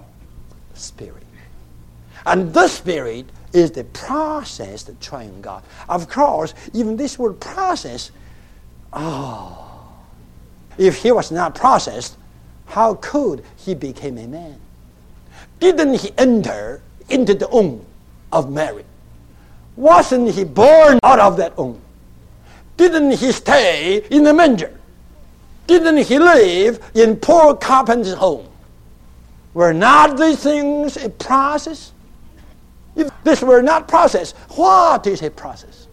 Spirit. 0.73 1.23
And 2.25 2.53
the 2.53 2.67
Spirit 2.67 3.25
is 3.53 3.71
the 3.71 3.83
process 3.85 4.83
that 4.83 4.99
triune 4.99 5.41
God. 5.41 5.63
Of 5.87 6.09
course, 6.09 6.53
even 6.73 6.97
this 6.97 7.17
word 7.17 7.39
process, 7.39 8.11
oh, 8.91 9.69
if 10.77 10.97
he 10.97 11.11
was 11.11 11.31
not 11.31 11.55
processed, 11.55 12.17
how 12.65 12.95
could 12.95 13.43
he 13.57 13.75
become 13.75 14.17
a 14.17 14.27
man? 14.27 14.59
Didn't 15.59 15.99
he 15.99 16.11
enter 16.17 16.81
into 17.09 17.35
the 17.35 17.47
womb 17.47 17.85
of 18.31 18.51
Mary? 18.51 18.83
Wasn't 19.75 20.31
he 20.31 20.43
born 20.43 20.99
out 21.03 21.19
of 21.19 21.37
that 21.37 21.57
womb? 21.57 21.79
Didn't 22.77 23.11
he 23.11 23.31
stay 23.31 24.03
in 24.09 24.23
the 24.23 24.33
manger? 24.33 24.77
Didn't 25.67 25.97
he 25.97 26.19
live 26.19 26.83
in 26.93 27.15
poor 27.15 27.55
carpenter's 27.55 28.13
home? 28.15 28.47
Were 29.53 29.73
not 29.73 30.17
these 30.17 30.43
things 30.43 30.97
a 30.97 31.09
process? 31.09 31.92
If 32.95 33.11
this 33.23 33.41
were 33.41 33.61
not 33.61 33.87
process, 33.87 34.33
what 34.49 35.07
is 35.07 35.21
a 35.21 35.31
process? 35.31 35.87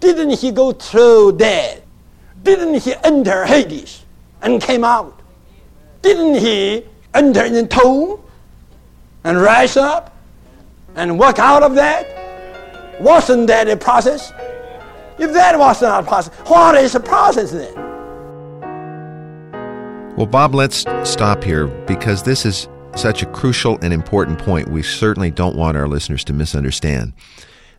Didn't 0.00 0.30
he 0.30 0.50
go 0.50 0.72
through 0.72 1.36
death? 1.36 1.80
Didn't 2.42 2.80
he 2.80 2.94
enter 3.04 3.44
Hades 3.44 4.02
and 4.40 4.60
came 4.60 4.84
out? 4.84 5.20
Didn't 6.00 6.36
he 6.36 6.84
enter 7.14 7.44
in 7.44 7.52
the 7.52 7.66
tomb 7.66 8.20
and 9.22 9.40
rise 9.40 9.76
up 9.76 10.16
and 10.96 11.18
walk 11.18 11.38
out 11.38 11.62
of 11.62 11.74
that? 11.76 13.00
Wasn't 13.00 13.46
that 13.46 13.68
a 13.68 13.76
process? 13.76 14.32
If 15.18 15.32
that 15.34 15.58
was 15.58 15.82
not 15.82 16.04
a 16.04 16.06
process, 16.06 16.34
what 16.48 16.74
is 16.76 16.94
a 16.94 17.00
process 17.00 17.52
then? 17.52 17.74
Well, 20.16 20.26
Bob, 20.26 20.54
let's 20.54 20.84
stop 21.04 21.44
here 21.44 21.66
because 21.66 22.22
this 22.22 22.44
is 22.44 22.68
such 22.94 23.22
a 23.22 23.26
crucial 23.26 23.78
and 23.82 23.92
important 23.92 24.38
point 24.38 24.68
we 24.68 24.82
certainly 24.82 25.30
don't 25.30 25.56
want 25.56 25.76
our 25.76 25.88
listeners 25.88 26.24
to 26.24 26.32
misunderstand. 26.32 27.12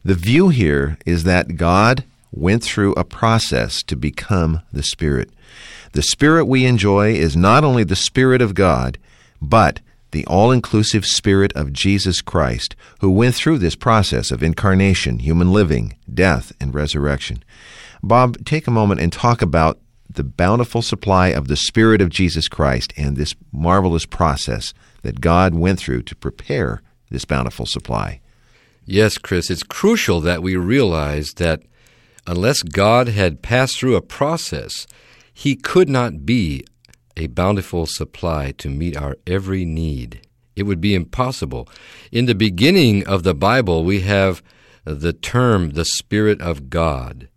The 0.03 0.15
view 0.15 0.49
here 0.49 0.97
is 1.05 1.23
that 1.23 1.55
God 1.55 2.03
went 2.31 2.63
through 2.63 2.93
a 2.93 3.03
process 3.03 3.81
to 3.83 3.95
become 3.95 4.61
the 4.73 4.83
Spirit. 4.83 5.29
The 5.93 6.01
Spirit 6.01 6.45
we 6.45 6.65
enjoy 6.65 7.13
is 7.13 7.37
not 7.37 7.63
only 7.63 7.83
the 7.83 7.95
Spirit 7.95 8.41
of 8.41 8.55
God, 8.55 8.97
but 9.41 9.79
the 10.11 10.25
all 10.25 10.51
inclusive 10.51 11.05
Spirit 11.05 11.53
of 11.53 11.73
Jesus 11.73 12.21
Christ, 12.21 12.75
who 12.99 13.11
went 13.11 13.35
through 13.35 13.59
this 13.59 13.75
process 13.75 14.31
of 14.31 14.43
incarnation, 14.43 15.19
human 15.19 15.53
living, 15.53 15.95
death, 16.11 16.51
and 16.59 16.73
resurrection. 16.73 17.43
Bob, 18.01 18.43
take 18.45 18.67
a 18.67 18.71
moment 18.71 18.99
and 18.99 19.13
talk 19.13 19.41
about 19.41 19.79
the 20.09 20.23
bountiful 20.23 20.81
supply 20.81 21.29
of 21.29 21.47
the 21.47 21.55
Spirit 21.55 22.01
of 22.01 22.09
Jesus 22.09 22.47
Christ 22.47 22.93
and 22.97 23.15
this 23.15 23.35
marvelous 23.51 24.05
process 24.05 24.73
that 25.03 25.21
God 25.21 25.53
went 25.53 25.79
through 25.79 26.01
to 26.03 26.15
prepare 26.15 26.81
this 27.09 27.25
bountiful 27.25 27.65
supply. 27.65 28.19
Yes, 28.85 29.17
Chris, 29.17 29.49
it's 29.49 29.63
crucial 29.63 30.19
that 30.21 30.43
we 30.43 30.55
realize 30.55 31.29
that 31.35 31.61
unless 32.27 32.61
God 32.63 33.07
had 33.07 33.41
passed 33.41 33.77
through 33.77 33.95
a 33.95 34.01
process, 34.01 34.87
he 35.33 35.55
could 35.55 35.87
not 35.87 36.25
be 36.25 36.65
a 37.15 37.27
bountiful 37.27 37.85
supply 37.85 38.51
to 38.57 38.69
meet 38.69 38.97
our 38.97 39.17
every 39.27 39.65
need. 39.65 40.21
It 40.55 40.63
would 40.63 40.81
be 40.81 40.95
impossible. 40.95 41.67
In 42.11 42.25
the 42.25 42.35
beginning 42.35 43.05
of 43.07 43.23
the 43.23 43.33
Bible, 43.33 43.83
we 43.83 44.01
have 44.01 44.43
the 44.85 45.13
term 45.13 45.71
the 45.71 45.85
Spirit 45.85 46.41
of 46.41 46.69
God. 46.69 47.29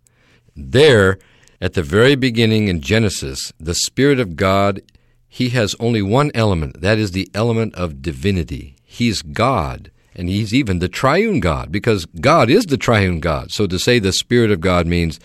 There, 0.55 1.17
at 1.61 1.73
the 1.73 1.83
very 1.83 2.15
beginning 2.15 2.67
in 2.67 2.81
Genesis, 2.81 3.53
the 3.59 3.75
Spirit 3.75 4.19
of 4.19 4.35
God, 4.35 4.81
He 5.29 5.49
has 5.49 5.75
only 5.79 6.01
one 6.01 6.31
element. 6.33 6.81
That 6.81 6.97
is 6.97 7.11
the 7.11 7.29
element 7.33 7.75
of 7.75 8.01
divinity. 8.01 8.75
He's 8.83 9.21
God, 9.21 9.91
and 10.15 10.29
He's 10.29 10.53
even 10.53 10.79
the 10.79 10.87
triune 10.87 11.39
God, 11.39 11.71
because 11.71 12.05
God 12.05 12.49
is 12.49 12.65
the 12.65 12.77
triune 12.77 13.19
God. 13.19 13.51
So 13.51 13.67
to 13.67 13.77
say 13.77 13.99
the 13.99 14.13
Spirit 14.13 14.51
of 14.51 14.61
God 14.61 14.87
means 14.87 15.19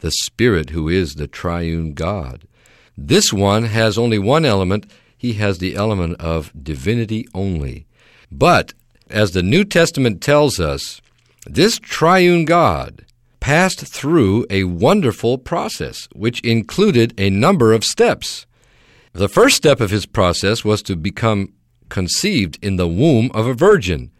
the 0.00 0.10
Spirit 0.10 0.70
who 0.70 0.88
is 0.88 1.14
the 1.14 1.26
triune 1.26 1.94
God. 1.94 2.46
This 2.96 3.32
one 3.32 3.64
has 3.64 3.98
only 3.98 4.18
one 4.18 4.44
element. 4.44 4.90
He 5.16 5.34
has 5.34 5.58
the 5.58 5.74
element 5.74 6.20
of 6.20 6.52
divinity 6.60 7.26
only. 7.34 7.86
But, 8.30 8.74
as 9.10 9.32
the 9.32 9.42
New 9.42 9.64
Testament 9.64 10.20
tells 10.20 10.60
us, 10.60 11.00
this 11.46 11.78
triune 11.78 12.44
God, 12.44 13.04
passed 13.40 13.86
through 13.86 14.44
a 14.50 14.64
wonderful 14.64 15.38
process, 15.38 16.08
which 16.12 16.40
included 16.40 17.14
a 17.16 17.30
number 17.30 17.72
of 17.72 17.84
steps. 17.84 18.44
The 19.16 19.30
first 19.30 19.56
step 19.56 19.80
of 19.80 19.90
his 19.90 20.04
process 20.04 20.62
was 20.62 20.82
to 20.82 20.94
become 20.94 21.54
conceived 21.88 22.58
in 22.60 22.76
the 22.76 22.86
womb 22.86 23.30
of 23.32 23.46
a 23.46 23.54
virgin. 23.54 24.10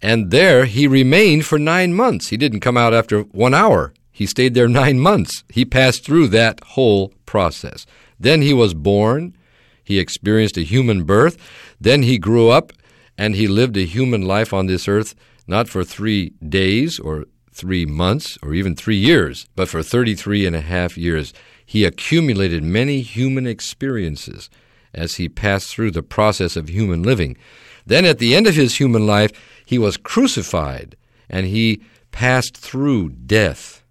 And 0.00 0.30
there 0.30 0.66
he 0.66 0.86
remained 0.86 1.44
for 1.44 1.58
nine 1.58 1.92
months. 1.94 2.28
He 2.28 2.36
didn't 2.36 2.60
come 2.60 2.76
out 2.76 2.94
after 2.94 3.22
one 3.22 3.54
hour. 3.54 3.92
He 4.12 4.24
stayed 4.24 4.54
there 4.54 4.68
nine 4.68 5.00
months. 5.00 5.42
He 5.48 5.64
passed 5.64 6.04
through 6.04 6.28
that 6.28 6.60
whole 6.62 7.12
process. 7.26 7.86
Then 8.20 8.40
he 8.40 8.54
was 8.54 8.72
born. 8.72 9.36
He 9.82 9.98
experienced 9.98 10.56
a 10.56 10.62
human 10.62 11.02
birth. 11.02 11.38
Then 11.80 12.04
he 12.04 12.16
grew 12.16 12.48
up 12.48 12.72
and 13.18 13.34
he 13.34 13.48
lived 13.48 13.76
a 13.76 13.84
human 13.84 14.22
life 14.22 14.52
on 14.52 14.66
this 14.66 14.86
earth, 14.86 15.16
not 15.48 15.68
for 15.68 15.82
three 15.82 16.34
days 16.48 17.00
or 17.00 17.24
three 17.50 17.84
months 17.84 18.38
or 18.44 18.54
even 18.54 18.76
three 18.76 18.96
years, 18.96 19.48
but 19.56 19.68
for 19.68 19.82
33 19.82 20.46
and 20.46 20.54
a 20.54 20.60
half 20.60 20.96
years. 20.96 21.32
He 21.66 21.84
accumulated 21.84 22.62
many 22.62 23.00
human 23.00 23.46
experiences 23.46 24.48
as 24.94 25.16
he 25.16 25.28
passed 25.28 25.68
through 25.68 25.90
the 25.90 26.02
process 26.02 26.56
of 26.56 26.70
human 26.70 27.02
living. 27.02 27.36
Then 27.84 28.04
at 28.04 28.18
the 28.18 28.34
end 28.34 28.46
of 28.46 28.54
his 28.54 28.76
human 28.76 29.06
life, 29.06 29.32
he 29.66 29.78
was 29.78 29.96
crucified 29.96 30.96
and 31.28 31.46
he 31.46 31.82
passed 32.12 32.56
through 32.56 33.10
death. 33.10 33.82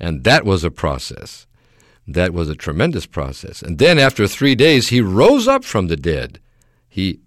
And 0.00 0.24
that 0.24 0.44
was 0.44 0.64
a 0.64 0.70
process. 0.70 1.46
That 2.08 2.32
was 2.32 2.48
a 2.48 2.56
tremendous 2.56 3.06
process. 3.06 3.62
And 3.62 3.78
then 3.78 3.98
after 3.98 4.26
three 4.26 4.54
days, 4.54 4.88
he 4.88 5.00
rose 5.00 5.46
up 5.46 5.64
from 5.64 5.86
the 5.86 5.96
dead. 5.96 6.40
He, 6.88 7.20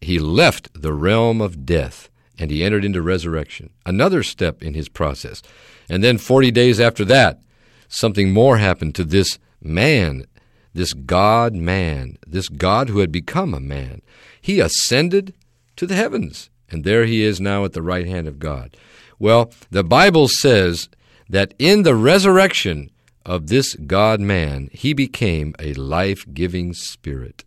he 0.00 0.18
left 0.18 0.82
the 0.82 0.92
realm 0.92 1.40
of 1.40 1.64
death 1.64 2.08
and 2.38 2.50
he 2.50 2.64
entered 2.64 2.84
into 2.84 3.00
resurrection. 3.00 3.70
Another 3.84 4.22
step 4.22 4.62
in 4.62 4.74
his 4.74 4.88
process. 4.88 5.42
And 5.88 6.02
then 6.02 6.18
40 6.18 6.50
days 6.50 6.80
after 6.80 7.04
that, 7.06 7.40
something 7.88 8.32
more 8.32 8.58
happened 8.58 8.94
to 8.96 9.04
this 9.04 9.38
man, 9.60 10.26
this 10.74 10.92
God 10.92 11.54
man, 11.54 12.18
this 12.26 12.48
God 12.48 12.88
who 12.88 12.98
had 12.98 13.12
become 13.12 13.54
a 13.54 13.60
man. 13.60 14.02
He 14.40 14.60
ascended 14.60 15.34
to 15.76 15.86
the 15.86 15.96
heavens, 15.96 16.50
and 16.70 16.84
there 16.84 17.04
he 17.04 17.22
is 17.22 17.40
now 17.40 17.64
at 17.64 17.72
the 17.72 17.82
right 17.82 18.06
hand 18.06 18.28
of 18.28 18.38
God. 18.38 18.76
Well, 19.18 19.50
the 19.70 19.84
Bible 19.84 20.28
says 20.28 20.88
that 21.28 21.54
in 21.58 21.82
the 21.82 21.94
resurrection 21.94 22.90
of 23.24 23.48
this 23.48 23.74
God 23.74 24.20
man, 24.20 24.68
he 24.72 24.92
became 24.92 25.54
a 25.58 25.74
life 25.74 26.24
giving 26.32 26.74
spirit. 26.74 27.44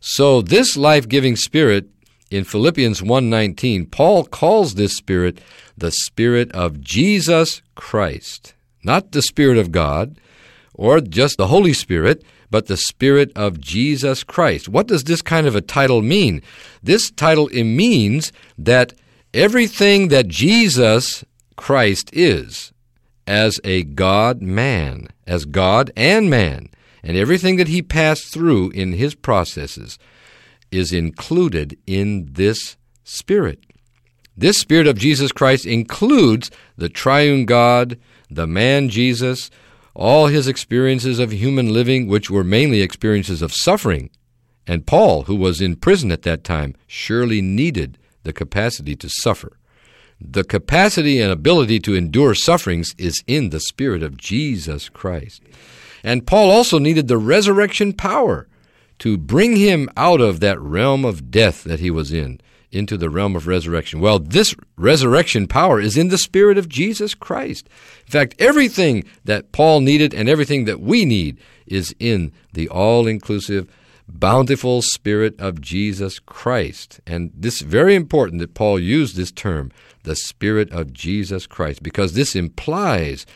So, 0.00 0.40
this 0.42 0.76
life 0.76 1.08
giving 1.08 1.36
spirit 1.36 1.88
in 2.30 2.44
Philippians 2.44 3.02
1:19, 3.02 3.86
Paul 3.86 4.24
calls 4.24 4.74
this 4.74 4.96
spirit 4.96 5.40
the 5.76 5.90
spirit 5.90 6.50
of 6.52 6.80
Jesus 6.80 7.62
Christ, 7.74 8.54
not 8.86 9.12
the 9.12 9.22
spirit 9.22 9.58
of 9.58 9.72
God 9.72 10.18
or 10.72 11.00
just 11.00 11.36
the 11.36 11.48
Holy 11.48 11.72
Spirit, 11.72 12.24
but 12.50 12.66
the 12.66 12.76
spirit 12.76 13.32
of 13.34 13.60
Jesus 13.60 14.22
Christ. 14.22 14.68
What 14.68 14.86
does 14.86 15.04
this 15.04 15.22
kind 15.22 15.46
of 15.46 15.56
a 15.56 15.60
title 15.60 16.02
mean? 16.02 16.42
This 16.82 17.10
title 17.10 17.48
it 17.48 17.64
means 17.64 18.32
that 18.56 18.94
everything 19.34 20.08
that 20.08 20.28
Jesus 20.28 21.24
Christ 21.56 22.10
is 22.12 22.72
as 23.26 23.60
a 23.64 23.82
God 23.82 24.40
man, 24.40 25.08
as 25.26 25.44
God 25.44 25.90
and 25.96 26.30
man, 26.30 26.68
and 27.02 27.16
everything 27.16 27.56
that 27.56 27.68
he 27.68 27.82
passed 27.82 28.32
through 28.32 28.70
in 28.70 28.92
his 28.92 29.14
processes 29.14 29.98
is 30.70 30.92
included 30.92 31.78
in 31.86 32.28
this 32.32 32.76
Spirit. 33.04 33.60
This 34.36 34.58
Spirit 34.58 34.86
of 34.86 34.98
Jesus 34.98 35.32
Christ 35.32 35.64
includes 35.64 36.50
the 36.76 36.88
triune 36.88 37.46
God, 37.46 37.98
the 38.30 38.46
man 38.46 38.88
Jesus, 38.88 39.50
all 39.94 40.26
his 40.26 40.48
experiences 40.48 41.18
of 41.18 41.32
human 41.32 41.72
living, 41.72 42.06
which 42.06 42.30
were 42.30 42.44
mainly 42.44 42.82
experiences 42.82 43.42
of 43.42 43.52
suffering. 43.52 44.10
And 44.66 44.86
Paul, 44.86 45.22
who 45.22 45.36
was 45.36 45.60
in 45.60 45.76
prison 45.76 46.10
at 46.10 46.22
that 46.22 46.44
time, 46.44 46.74
surely 46.86 47.40
needed 47.40 47.98
the 48.24 48.32
capacity 48.32 48.96
to 48.96 49.08
suffer. 49.08 49.56
The 50.20 50.44
capacity 50.44 51.20
and 51.20 51.30
ability 51.30 51.78
to 51.80 51.94
endure 51.94 52.34
sufferings 52.34 52.94
is 52.98 53.22
in 53.26 53.50
the 53.50 53.60
Spirit 53.60 54.02
of 54.02 54.16
Jesus 54.16 54.88
Christ. 54.88 55.42
And 56.02 56.26
Paul 56.26 56.50
also 56.50 56.78
needed 56.78 57.08
the 57.08 57.18
resurrection 57.18 57.92
power 57.92 58.48
to 58.98 59.18
bring 59.18 59.56
him 59.56 59.88
out 59.96 60.20
of 60.20 60.40
that 60.40 60.60
realm 60.60 61.04
of 61.04 61.30
death 61.30 61.64
that 61.64 61.80
he 61.80 61.90
was 61.90 62.12
in 62.12 62.40
into 62.72 62.96
the 62.96 63.10
realm 63.10 63.36
of 63.36 63.46
resurrection. 63.46 64.00
Well, 64.00 64.18
this 64.18 64.54
resurrection 64.76 65.46
power 65.46 65.80
is 65.80 65.96
in 65.96 66.08
the 66.08 66.18
Spirit 66.18 66.58
of 66.58 66.68
Jesus 66.68 67.14
Christ. 67.14 67.68
In 68.06 68.10
fact, 68.10 68.34
everything 68.38 69.04
that 69.24 69.52
Paul 69.52 69.80
needed 69.80 70.14
and 70.14 70.28
everything 70.28 70.64
that 70.64 70.80
we 70.80 71.04
need 71.04 71.38
is 71.66 71.94
in 71.98 72.32
the 72.52 72.68
all 72.68 73.06
inclusive, 73.06 73.70
bountiful 74.08 74.82
Spirit 74.82 75.38
of 75.40 75.60
Jesus 75.60 76.18
Christ. 76.18 77.00
And 77.06 77.32
this 77.34 77.56
is 77.56 77.62
very 77.62 77.94
important 77.94 78.40
that 78.40 78.54
Paul 78.54 78.78
used 78.78 79.16
this 79.16 79.32
term, 79.32 79.72
the 80.02 80.16
Spirit 80.16 80.70
of 80.72 80.92
Jesus 80.92 81.46
Christ, 81.46 81.82
because 81.82 82.12
this 82.12 82.36
implies 82.36 83.26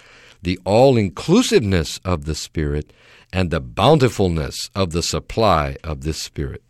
the 0.43 0.59
all 0.65 0.97
inclusiveness 0.97 2.01
of 2.05 2.25
the 2.25 2.35
Spirit 2.35 2.93
and 3.33 3.51
the 3.51 3.61
bountifulness 3.61 4.71
of 4.75 4.91
the 4.93 5.03
supply 5.03 5.77
of 5.85 6.03
this 6.03 6.23
Spirit. 6.23 6.63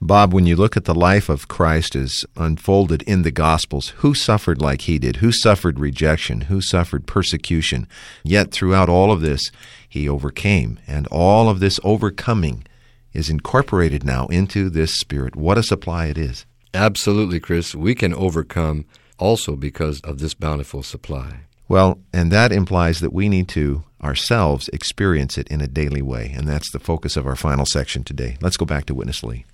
Bob, 0.00 0.34
when 0.34 0.46
you 0.46 0.56
look 0.56 0.76
at 0.76 0.84
the 0.84 0.94
life 0.94 1.28
of 1.28 1.48
Christ 1.48 1.96
as 1.96 2.24
unfolded 2.36 3.02
in 3.02 3.22
the 3.22 3.30
Gospels, 3.30 3.90
who 3.98 4.14
suffered 4.14 4.60
like 4.60 4.82
he 4.82 4.98
did? 4.98 5.16
Who 5.16 5.32
suffered 5.32 5.78
rejection? 5.78 6.42
Who 6.42 6.60
suffered 6.60 7.06
persecution? 7.06 7.86
Yet 8.22 8.50
throughout 8.50 8.88
all 8.88 9.10
of 9.10 9.20
this, 9.20 9.50
he 9.88 10.08
overcame. 10.08 10.78
And 10.86 11.06
all 11.08 11.48
of 11.48 11.60
this 11.60 11.80
overcoming 11.84 12.66
is 13.12 13.30
incorporated 13.30 14.04
now 14.04 14.26
into 14.26 14.68
this 14.68 14.98
Spirit. 14.98 15.36
What 15.36 15.58
a 15.58 15.62
supply 15.62 16.06
it 16.06 16.18
is. 16.18 16.44
Absolutely, 16.74 17.40
Chris. 17.40 17.74
We 17.74 17.94
can 17.94 18.12
overcome 18.12 18.84
also 19.18 19.54
because 19.54 20.00
of 20.00 20.18
this 20.18 20.34
bountiful 20.34 20.82
supply. 20.82 21.40
Well, 21.68 22.00
and 22.12 22.30
that 22.30 22.52
implies 22.52 23.00
that 23.00 23.12
we 23.12 23.28
need 23.28 23.48
to 23.50 23.84
ourselves 24.02 24.68
experience 24.68 25.38
it 25.38 25.48
in 25.48 25.60
a 25.62 25.66
daily 25.66 26.02
way. 26.02 26.34
And 26.36 26.46
that's 26.46 26.70
the 26.72 26.78
focus 26.78 27.16
of 27.16 27.26
our 27.26 27.36
final 27.36 27.64
section 27.64 28.04
today. 28.04 28.36
Let's 28.42 28.58
go 28.58 28.66
back 28.66 28.84
to 28.86 28.94
Witness 28.94 29.22
Lee. 29.22 29.46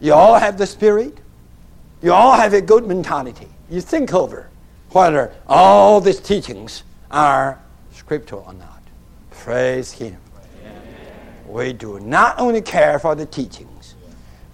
You 0.00 0.14
all 0.14 0.36
have 0.36 0.56
the 0.56 0.66
spirit. 0.66 1.18
You 2.02 2.12
all 2.12 2.32
have 2.32 2.54
a 2.54 2.60
good 2.60 2.86
mentality. 2.86 3.48
You 3.68 3.80
think 3.80 4.14
over 4.14 4.48
whether 4.90 5.32
all 5.46 6.00
these 6.00 6.18
teachings 6.18 6.82
are 7.10 7.60
scriptural 7.92 8.44
or 8.46 8.54
not. 8.54 8.82
Praise 9.30 9.92
Him. 9.92 10.16
We 11.46 11.72
do 11.72 12.00
not 12.00 12.38
only 12.38 12.62
care 12.62 12.98
for 12.98 13.14
the 13.14 13.26
teachings, 13.26 13.94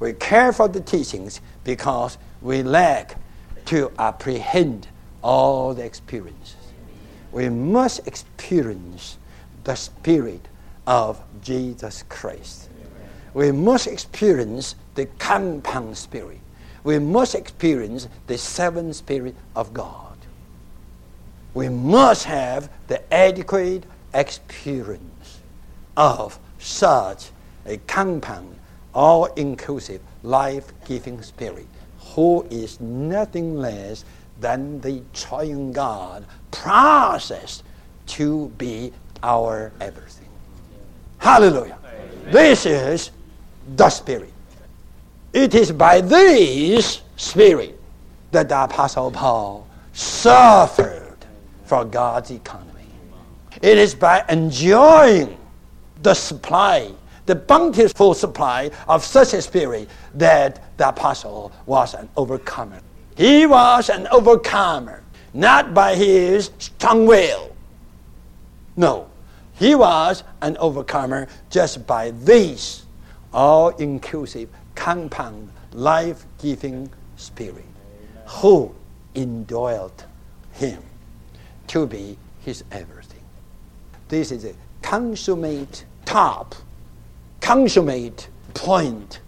we 0.00 0.14
care 0.14 0.52
for 0.52 0.66
the 0.66 0.80
teachings 0.80 1.40
because 1.62 2.18
we 2.42 2.62
lack 2.62 3.16
to 3.66 3.92
apprehend 3.98 4.88
all 5.22 5.74
the 5.74 5.84
experiences. 5.84 6.56
We 7.32 7.48
must 7.48 8.06
experience 8.06 9.18
the 9.64 9.74
Spirit 9.74 10.48
of 10.86 11.20
Jesus 11.42 12.04
Christ. 12.08 12.70
We 13.34 13.52
must 13.52 13.86
experience 13.86 14.74
the 14.96 15.06
compound 15.18 15.96
Spirit. 15.96 16.40
We 16.82 16.98
must 16.98 17.34
experience 17.34 18.08
the 18.26 18.38
seven 18.38 18.92
Spirit 18.92 19.34
of 19.54 19.72
God. 19.72 20.16
We 21.54 21.68
must 21.68 22.24
have 22.24 22.68
the 22.88 23.12
adequate 23.12 23.84
experience 24.12 25.40
of 25.96 26.38
such 26.58 27.30
a 27.64 27.78
compound, 27.86 28.56
all 28.94 29.26
inclusive, 29.36 30.00
life 30.22 30.72
giving 30.86 31.22
Spirit, 31.22 31.66
who 32.14 32.46
is 32.50 32.80
nothing 32.80 33.56
less 33.56 34.04
than 34.40 34.80
the 34.80 35.02
triune 35.12 35.72
God 35.72 36.24
processed 36.50 37.62
to 38.06 38.48
be 38.58 38.92
our 39.22 39.72
everything. 39.80 40.28
Hallelujah. 41.18 41.78
This 42.30 42.66
is 42.66 43.10
the 43.76 43.88
Spirit. 43.88 44.32
It 45.36 45.54
is 45.54 45.70
by 45.70 46.00
this 46.00 47.02
Spirit 47.16 47.78
that 48.30 48.48
the 48.48 48.64
Apostle 48.64 49.10
Paul 49.10 49.68
suffered 49.92 51.18
for 51.66 51.84
God's 51.84 52.30
economy. 52.30 52.86
It 53.60 53.76
is 53.76 53.94
by 53.94 54.24
enjoying 54.30 55.36
the 56.00 56.14
supply, 56.14 56.90
the 57.26 57.34
bountiful 57.34 58.14
supply 58.14 58.70
of 58.88 59.04
such 59.04 59.34
a 59.34 59.42
Spirit 59.42 59.90
that 60.14 60.62
the 60.78 60.88
Apostle 60.88 61.52
was 61.66 61.92
an 61.92 62.08
overcomer. 62.16 62.80
He 63.14 63.44
was 63.44 63.90
an 63.90 64.06
overcomer, 64.06 65.02
not 65.34 65.74
by 65.74 65.96
his 65.96 66.50
strong 66.58 67.04
will. 67.04 67.54
No, 68.74 69.10
he 69.56 69.74
was 69.74 70.24
an 70.40 70.56
overcomer 70.56 71.28
just 71.50 71.86
by 71.86 72.12
this 72.12 72.86
all 73.34 73.68
inclusive, 73.76 74.48
compound, 74.76 75.50
life 75.72 76.24
giving 76.38 76.88
spirit 77.16 77.64
who 78.26 78.72
indwelt 79.14 80.04
him 80.52 80.82
to 81.66 81.86
be 81.86 82.16
his 82.40 82.62
everything. 82.70 83.24
This 84.08 84.30
is 84.30 84.44
a 84.44 84.54
consummate 84.82 85.84
top, 86.04 86.54
consummate 87.40 88.28
point 88.54 89.20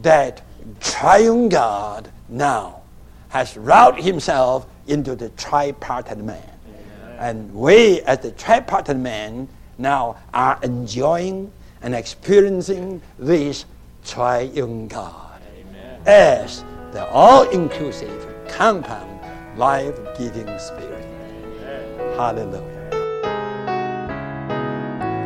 that 0.00 0.42
triune 0.80 1.48
God 1.50 2.10
now 2.28 2.80
has 3.28 3.56
wrought 3.56 4.00
himself 4.00 4.66
into 4.86 5.14
the 5.14 5.28
tripartite 5.30 6.18
man. 6.18 6.48
And 7.18 7.54
we, 7.54 8.00
as 8.02 8.18
the 8.20 8.32
tripartite 8.32 8.96
man, 8.96 9.48
now 9.78 10.16
are 10.32 10.58
enjoying 10.62 11.52
and 11.82 11.94
experiencing 11.94 13.02
this 13.18 13.64
triune 14.04 14.88
God 14.88 15.40
Amen. 15.58 16.00
as 16.06 16.64
the 16.92 17.06
all-inclusive, 17.08 18.28
compound, 18.48 19.20
life-giving 19.58 20.58
Spirit. 20.58 21.04
Amen. 21.04 22.16
Hallelujah. 22.16 22.82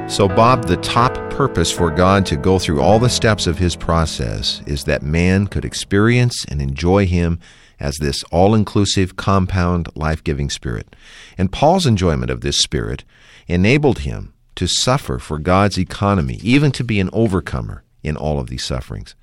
So, 0.09 0.29
Bob, 0.29 0.67
the 0.67 0.77
top 0.77 1.15
purpose 1.31 1.73
for 1.73 1.91
God 1.91 2.25
to 2.27 2.37
go 2.37 2.61
through 2.61 2.81
all 2.81 3.01
the 3.01 3.09
steps 3.09 3.49
of 3.49 3.59
his 3.59 3.75
process 3.75 4.63
is 4.65 4.85
that 4.85 5.03
man 5.03 5.49
could 5.49 5.65
experience 5.65 6.45
and 6.49 6.63
enjoy 6.63 7.07
him 7.07 7.41
as 7.81 7.97
this 7.97 8.23
all 8.31 8.55
inclusive, 8.55 9.17
compound, 9.17 9.89
life 9.97 10.23
giving 10.23 10.49
spirit. 10.49 10.95
And 11.37 11.53
Paul's 11.53 11.87
enjoyment 11.87 12.31
of 12.31 12.41
this 12.41 12.59
spirit 12.59 13.05
enabled 13.49 14.01
him 14.01 14.33
to 14.55 14.67
suffer 14.67 15.19
for 15.19 15.39
God's 15.39 15.79
economy, 15.79 16.39
even 16.43 16.71
to 16.73 16.85
be 16.85 17.01
an 17.01 17.11
overcomer 17.13 17.83
in 18.07 18.17
all 18.17 18.39
of 18.39 18.49
these 18.49 18.65
sufferings. 18.65 19.15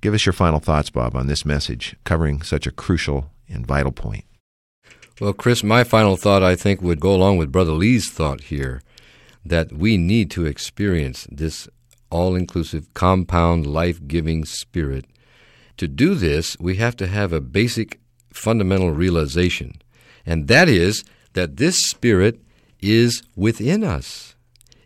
Give 0.00 0.14
us 0.14 0.26
your 0.26 0.32
final 0.32 0.60
thoughts, 0.60 0.90
Bob, 0.90 1.16
on 1.16 1.26
this 1.26 1.44
message 1.44 1.96
covering 2.04 2.42
such 2.42 2.66
a 2.66 2.70
crucial 2.70 3.30
and 3.48 3.66
vital 3.66 3.92
point. 3.92 4.24
Well, 5.20 5.32
Chris, 5.32 5.62
my 5.62 5.84
final 5.84 6.16
thought 6.16 6.42
I 6.42 6.56
think 6.56 6.82
would 6.82 7.00
go 7.00 7.14
along 7.14 7.38
with 7.38 7.52
Brother 7.52 7.72
Lee's 7.72 8.10
thought 8.10 8.42
here 8.42 8.82
that 9.44 9.72
we 9.72 9.96
need 9.96 10.30
to 10.32 10.46
experience 10.46 11.26
this 11.30 11.68
all 12.10 12.34
inclusive, 12.34 12.92
compound, 12.94 13.66
life 13.66 14.06
giving 14.06 14.44
spirit. 14.44 15.06
To 15.78 15.88
do 15.88 16.14
this, 16.14 16.56
we 16.60 16.76
have 16.76 16.96
to 16.96 17.06
have 17.06 17.32
a 17.32 17.40
basic 17.40 18.00
fundamental 18.32 18.90
realization, 18.90 19.80
and 20.24 20.48
that 20.48 20.68
is 20.68 21.04
that 21.32 21.56
this 21.56 21.78
spirit 21.78 22.40
is 22.80 23.22
within 23.36 23.82
us. 23.82 24.34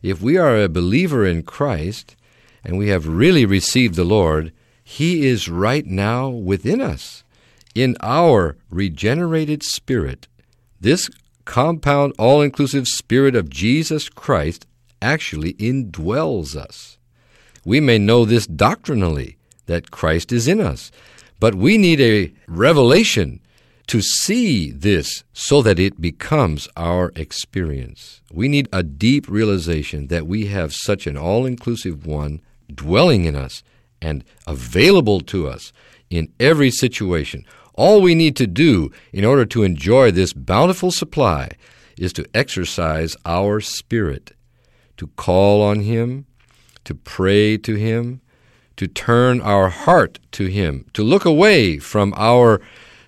If 0.03 0.23
we 0.23 0.37
are 0.37 0.57
a 0.57 0.69
believer 0.69 1.27
in 1.27 1.43
Christ 1.43 2.17
and 2.65 2.79
we 2.79 2.89
have 2.89 3.07
really 3.07 3.47
received 3.47 3.95
the 3.95 4.05
Lord, 4.05 4.53
He 4.83 5.27
is 5.27 5.49
right 5.49 5.87
now 5.87 6.29
within 6.29 6.81
us. 6.81 7.25
In 7.75 7.97
our 8.01 8.57
regenerated 8.71 9.63
spirit, 9.63 10.27
this 10.81 11.09
compound, 11.45 12.13
all 12.19 12.43
inclusive 12.43 12.87
Spirit 12.87 13.35
of 13.35 13.49
Jesus 13.51 14.09
Christ 14.09 14.67
actually 15.01 15.55
indwells 15.55 16.57
us. 16.57 16.99
We 17.65 17.81
may 17.81 17.99
know 17.99 18.25
this 18.25 18.47
doctrinally, 18.47 19.37
that 19.67 19.91
Christ 19.91 20.33
is 20.33 20.49
in 20.49 20.61
us, 20.61 20.91
but 21.41 21.55
we 21.55 21.79
need 21.79 22.01
a 22.01 22.33
revelation 22.49 23.41
to 23.87 24.03
see 24.03 24.71
this 24.71 25.25
so 25.33 25.63
that 25.63 25.79
it 25.79 26.01
becomes 26.01 26.69
our 26.77 27.13
experience. 27.17 28.21
We 28.33 28.49
need 28.49 28.69
a 28.73 28.83
deep 28.83 29.29
realization 29.29 30.09
that 30.09 30.27
we 30.27 30.47
have 30.47 30.75
such 30.75 31.07
an 31.07 31.17
all 31.17 31.47
inclusive 31.47 32.07
one 32.07 32.41
dwelling 32.73 33.25
in 33.25 33.37
us 33.37 33.63
and 34.01 34.25
available 34.47 35.21
to 35.21 35.49
us 35.49 35.73
in 36.11 36.33
every 36.39 36.71
situation. 36.71 37.45
All 37.75 38.01
we 38.01 38.15
need 38.15 38.37
to 38.37 38.47
do 38.47 38.91
in 39.13 39.25
order 39.25 39.45
to 39.47 39.63
enjoy 39.63 40.11
this 40.11 40.33
bountiful 40.33 40.91
supply 40.91 41.51
is 41.97 42.13
to 42.15 42.27
exercise 42.35 43.17
our 43.25 43.61
spirit, 43.61 44.33
to 44.97 45.09
call 45.09 45.63
on 45.63 45.81
Him, 45.81 46.27
to 46.85 46.95
pray 46.95 47.57
to 47.59 47.75
Him, 47.75 48.21
to 48.77 48.87
turn 48.87 49.41
our 49.41 49.69
heart 49.69 50.19
to 50.33 50.47
Him, 50.47 50.87
to 50.95 51.03
look 51.03 51.25
away 51.25 51.79
from 51.79 52.15
our 52.17 52.61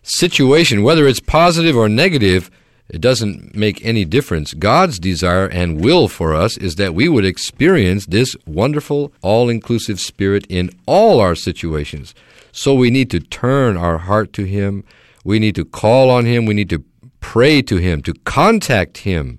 situation, 0.03 0.83
whether 0.83 1.07
it's 1.07 1.21
positive 1.21 1.77
or 1.77 1.89
negative. 1.89 2.51
It 2.91 3.01
doesn't 3.01 3.55
make 3.55 3.85
any 3.85 4.05
difference. 4.05 4.53
God's 4.53 4.99
desire 4.99 5.47
and 5.47 5.81
will 5.81 6.09
for 6.09 6.35
us 6.35 6.57
is 6.57 6.75
that 6.75 6.95
we 6.95 7.09
would 7.09 7.25
experience 7.25 8.07
this 8.07 8.35
wonderful, 8.47 9.13
all 9.23 9.49
inclusive 9.49 10.01
spirit 10.01 10.45
in 10.49 10.71
all 10.87 11.21
our 11.21 11.37
situations. 11.37 12.15
So 12.51 12.75
we 12.75 12.91
need 12.91 13.09
to 13.13 13.21
turn 13.21 13.77
our 13.77 13.99
heart 13.99 14.33
to 14.35 14.45
Him. 14.45 14.83
We 15.25 15.39
need 15.39 15.55
to 15.55 15.65
call 15.65 16.11
on 16.11 16.25
Him. 16.25 16.47
We 16.47 16.55
need 16.55 16.71
to 16.71 16.85
pray 17.21 17.63
to 17.63 17.77
Him, 17.77 18.03
to 18.03 18.15
contact 18.25 18.99
Him 18.99 19.39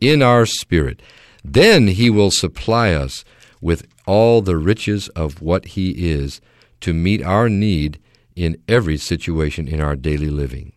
in 0.00 0.20
our 0.20 0.44
spirit. 0.44 1.00
Then 1.44 1.86
He 1.86 2.10
will 2.10 2.32
supply 2.32 2.92
us 2.92 3.24
with 3.60 3.86
all 4.06 4.42
the 4.42 4.56
riches 4.56 5.08
of 5.10 5.40
what 5.40 5.66
He 5.66 6.10
is 6.10 6.40
to 6.80 6.92
meet 6.92 7.22
our 7.22 7.48
need 7.48 8.00
in 8.34 8.60
every 8.66 8.96
situation 8.96 9.68
in 9.68 9.80
our 9.80 9.94
daily 9.94 10.30
living. 10.30 10.72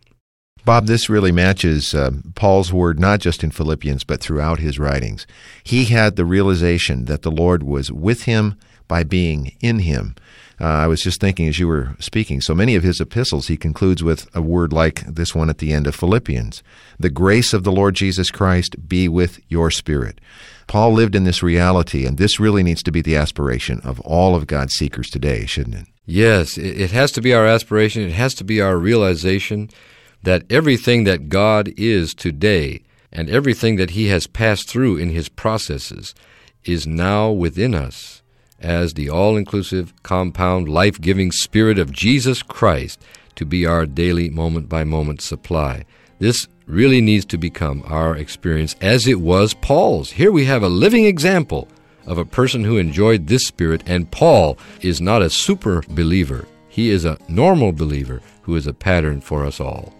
Bob, 0.64 0.86
this 0.86 1.10
really 1.10 1.32
matches 1.32 1.92
uh, 1.92 2.12
Paul's 2.36 2.72
word 2.72 3.00
not 3.00 3.18
just 3.18 3.42
in 3.42 3.50
Philippians, 3.50 4.04
but 4.04 4.20
throughout 4.20 4.60
his 4.60 4.78
writings. 4.78 5.26
He 5.64 5.86
had 5.86 6.14
the 6.14 6.24
realization 6.24 7.06
that 7.06 7.22
the 7.22 7.32
Lord 7.32 7.64
was 7.64 7.90
with 7.90 8.24
him 8.24 8.54
by 8.86 9.02
being 9.02 9.56
in 9.60 9.80
him. 9.80 10.14
Uh, 10.60 10.66
I 10.66 10.86
was 10.86 11.00
just 11.00 11.20
thinking 11.20 11.48
as 11.48 11.58
you 11.58 11.66
were 11.66 11.96
speaking, 11.98 12.40
so 12.40 12.54
many 12.54 12.76
of 12.76 12.84
his 12.84 13.00
epistles 13.00 13.48
he 13.48 13.56
concludes 13.56 14.04
with 14.04 14.28
a 14.36 14.40
word 14.40 14.72
like 14.72 15.00
this 15.00 15.34
one 15.34 15.50
at 15.50 15.58
the 15.58 15.72
end 15.72 15.88
of 15.88 15.96
Philippians 15.96 16.62
The 17.00 17.10
grace 17.10 17.52
of 17.52 17.64
the 17.64 17.72
Lord 17.72 17.96
Jesus 17.96 18.30
Christ 18.30 18.88
be 18.88 19.08
with 19.08 19.40
your 19.48 19.72
spirit. 19.72 20.20
Paul 20.68 20.92
lived 20.92 21.16
in 21.16 21.24
this 21.24 21.42
reality, 21.42 22.06
and 22.06 22.18
this 22.18 22.38
really 22.38 22.62
needs 22.62 22.84
to 22.84 22.92
be 22.92 23.02
the 23.02 23.16
aspiration 23.16 23.80
of 23.82 23.98
all 24.02 24.36
of 24.36 24.46
God's 24.46 24.74
seekers 24.74 25.10
today, 25.10 25.44
shouldn't 25.46 25.74
it? 25.74 25.86
Yes, 26.06 26.56
it 26.56 26.92
has 26.92 27.10
to 27.12 27.20
be 27.20 27.34
our 27.34 27.46
aspiration. 27.46 28.02
It 28.02 28.12
has 28.12 28.34
to 28.34 28.44
be 28.44 28.60
our 28.60 28.76
realization 28.76 29.68
that 30.22 30.44
everything 30.50 31.04
that 31.04 31.28
God 31.28 31.72
is 31.76 32.14
today 32.14 32.82
and 33.12 33.28
everything 33.28 33.76
that 33.76 33.90
He 33.90 34.08
has 34.08 34.26
passed 34.26 34.68
through 34.68 34.96
in 34.96 35.10
His 35.10 35.28
processes 35.28 36.14
is 36.64 36.86
now 36.86 37.30
within 37.30 37.74
us 37.74 38.22
as 38.60 38.94
the 38.94 39.10
all 39.10 39.36
inclusive, 39.36 39.92
compound, 40.02 40.68
life 40.68 41.00
giving 41.00 41.32
Spirit 41.32 41.78
of 41.78 41.92
Jesus 41.92 42.42
Christ 42.42 43.00
to 43.34 43.44
be 43.44 43.66
our 43.66 43.86
daily 43.86 44.30
moment 44.30 44.68
by 44.68 44.84
moment 44.84 45.20
supply. 45.20 45.84
This 46.18 46.46
really 46.66 47.00
needs 47.00 47.24
to 47.26 47.38
become 47.38 47.82
our 47.86 48.16
experience 48.16 48.76
as 48.80 49.06
it 49.06 49.20
was 49.20 49.54
Paul's. 49.54 50.12
Here 50.12 50.30
we 50.30 50.44
have 50.44 50.62
a 50.62 50.68
living 50.68 51.04
example 51.04 51.68
of 52.06 52.18
a 52.18 52.24
person 52.24 52.64
who 52.64 52.78
enjoyed 52.78 53.26
this 53.26 53.44
Spirit, 53.44 53.82
and 53.86 54.10
Paul 54.10 54.58
is 54.80 55.00
not 55.00 55.22
a 55.22 55.30
super 55.30 55.82
believer. 55.88 56.46
He 56.68 56.90
is 56.90 57.04
a 57.04 57.18
normal 57.28 57.72
believer 57.72 58.20
who 58.42 58.56
is 58.56 58.66
a 58.66 58.72
pattern 58.72 59.20
for 59.20 59.44
us 59.44 59.60
all. 59.60 59.92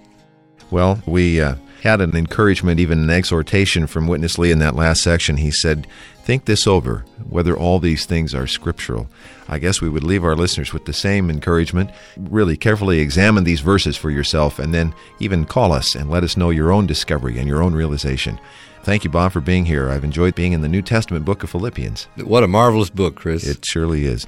Well, 0.73 1.03
we 1.05 1.39
uh, 1.39 1.57
had 1.83 2.01
an 2.01 2.17
encouragement, 2.17 2.81
even 2.81 3.03
an 3.03 3.11
exhortation 3.11 3.87
from 3.87 4.07
Witness 4.07 4.39
Lee 4.39 4.51
in 4.51 4.59
that 4.61 4.75
last 4.75 5.03
section. 5.03 5.37
He 5.37 5.51
said, 5.51 5.87
Think 6.23 6.47
this 6.47 6.67
over, 6.67 7.05
whether 7.29 7.55
all 7.55 7.79
these 7.79 8.07
things 8.07 8.35
are 8.35 8.47
scriptural. 8.47 9.07
I 9.51 9.59
guess 9.59 9.83
we 9.83 9.91
would 9.91 10.03
leave 10.03 10.25
our 10.25 10.35
listeners 10.35 10.73
with 10.73 10.87
the 10.87 10.95
same 10.95 11.29
encouragement. 11.29 11.91
Really 12.17 12.57
carefully 12.57 13.01
examine 13.01 13.45
these 13.45 13.61
verses 13.61 13.99
for 13.99 14.11
yourself 14.11 14.59
and 14.59 14.73
then 14.73 14.95
even 15.21 15.45
call 15.45 15.75
us 15.75 15.95
and 15.95 16.09
let 16.09 16.25
us 16.25 16.39
know 16.39 16.49
your 16.49 16.73
own 16.73 16.87
discovery 16.87 17.39
and 17.39 17.47
your 17.47 17.63
own 17.63 17.75
realization. 17.75 18.41
Thank 18.85 19.05
you, 19.05 19.11
Bob, 19.11 19.31
for 19.31 19.41
being 19.41 19.65
here. 19.65 19.91
I've 19.91 20.03
enjoyed 20.03 20.35
being 20.35 20.53
in 20.53 20.61
the 20.61 20.69
New 20.69 20.83
Testament 20.83 21.25
book 21.25 21.45
of 21.45 21.51
Philippians. 21.51 22.09
What 22.17 22.43
a 22.43 22.49
marvelous 22.49 22.91
book, 22.91 23.15
Chris. 23.15 23.47
It 23.47 23.65
surely 23.65 24.07
is. 24.07 24.27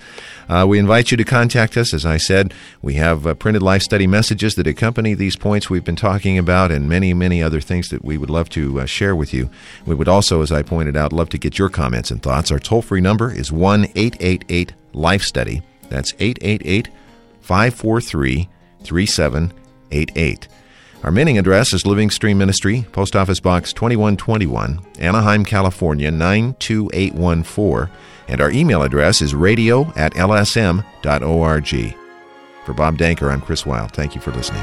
Uh, 0.48 0.64
we 0.68 0.78
invite 0.78 1.10
you 1.10 1.16
to 1.16 1.24
contact 1.24 1.76
us. 1.76 1.92
As 1.92 2.06
I 2.06 2.18
said, 2.18 2.54
we 2.80 2.94
have 2.94 3.26
uh, 3.26 3.34
printed 3.34 3.62
life 3.62 3.82
study 3.82 4.06
messages 4.06 4.54
that 4.54 4.68
accompany 4.68 5.14
these 5.14 5.34
points 5.34 5.68
we've 5.68 5.82
been 5.82 5.96
talking 5.96 6.38
about 6.38 6.70
and 6.70 6.88
many, 6.88 7.12
many 7.12 7.42
other 7.42 7.60
things 7.60 7.88
that 7.88 8.04
we 8.04 8.16
would 8.16 8.30
love 8.30 8.48
to 8.50 8.80
uh, 8.80 8.86
share 8.86 9.16
with 9.16 9.34
you. 9.34 9.50
We 9.86 9.96
would 9.96 10.08
also, 10.08 10.40
as 10.40 10.52
I 10.52 10.62
pointed 10.62 10.96
out, 10.96 11.12
love 11.12 11.30
to 11.30 11.38
get 11.38 11.58
your 11.58 11.68
comments 11.68 12.12
and 12.12 12.22
thoughts. 12.22 12.52
Our 12.52 12.60
toll 12.60 12.82
free 12.82 13.00
number 13.00 13.34
is 13.34 13.50
1 13.50 13.86
888 13.96 14.72
Life 14.92 15.22
Study. 15.22 15.62
That's 15.88 16.14
888 16.20 16.88
543 17.40 18.48
3788. 18.84 20.48
Our 21.04 21.10
mailing 21.10 21.36
address 21.36 21.74
is 21.74 21.84
Living 21.84 22.08
Stream 22.08 22.38
Ministry, 22.38 22.86
Post 22.92 23.14
Office 23.14 23.38
Box 23.38 23.74
2121, 23.74 24.80
Anaheim, 24.98 25.44
California 25.44 26.10
92814, 26.10 27.94
and 28.26 28.40
our 28.40 28.50
email 28.50 28.82
address 28.82 29.20
is 29.20 29.34
radio 29.34 29.92
at 29.96 30.14
lsm.org. 30.14 31.94
For 32.64 32.72
Bob 32.72 32.96
Danker, 32.96 33.30
I'm 33.30 33.42
Chris 33.42 33.66
Wilde. 33.66 33.92
Thank 33.92 34.14
you 34.14 34.22
for 34.22 34.32
listening. 34.32 34.62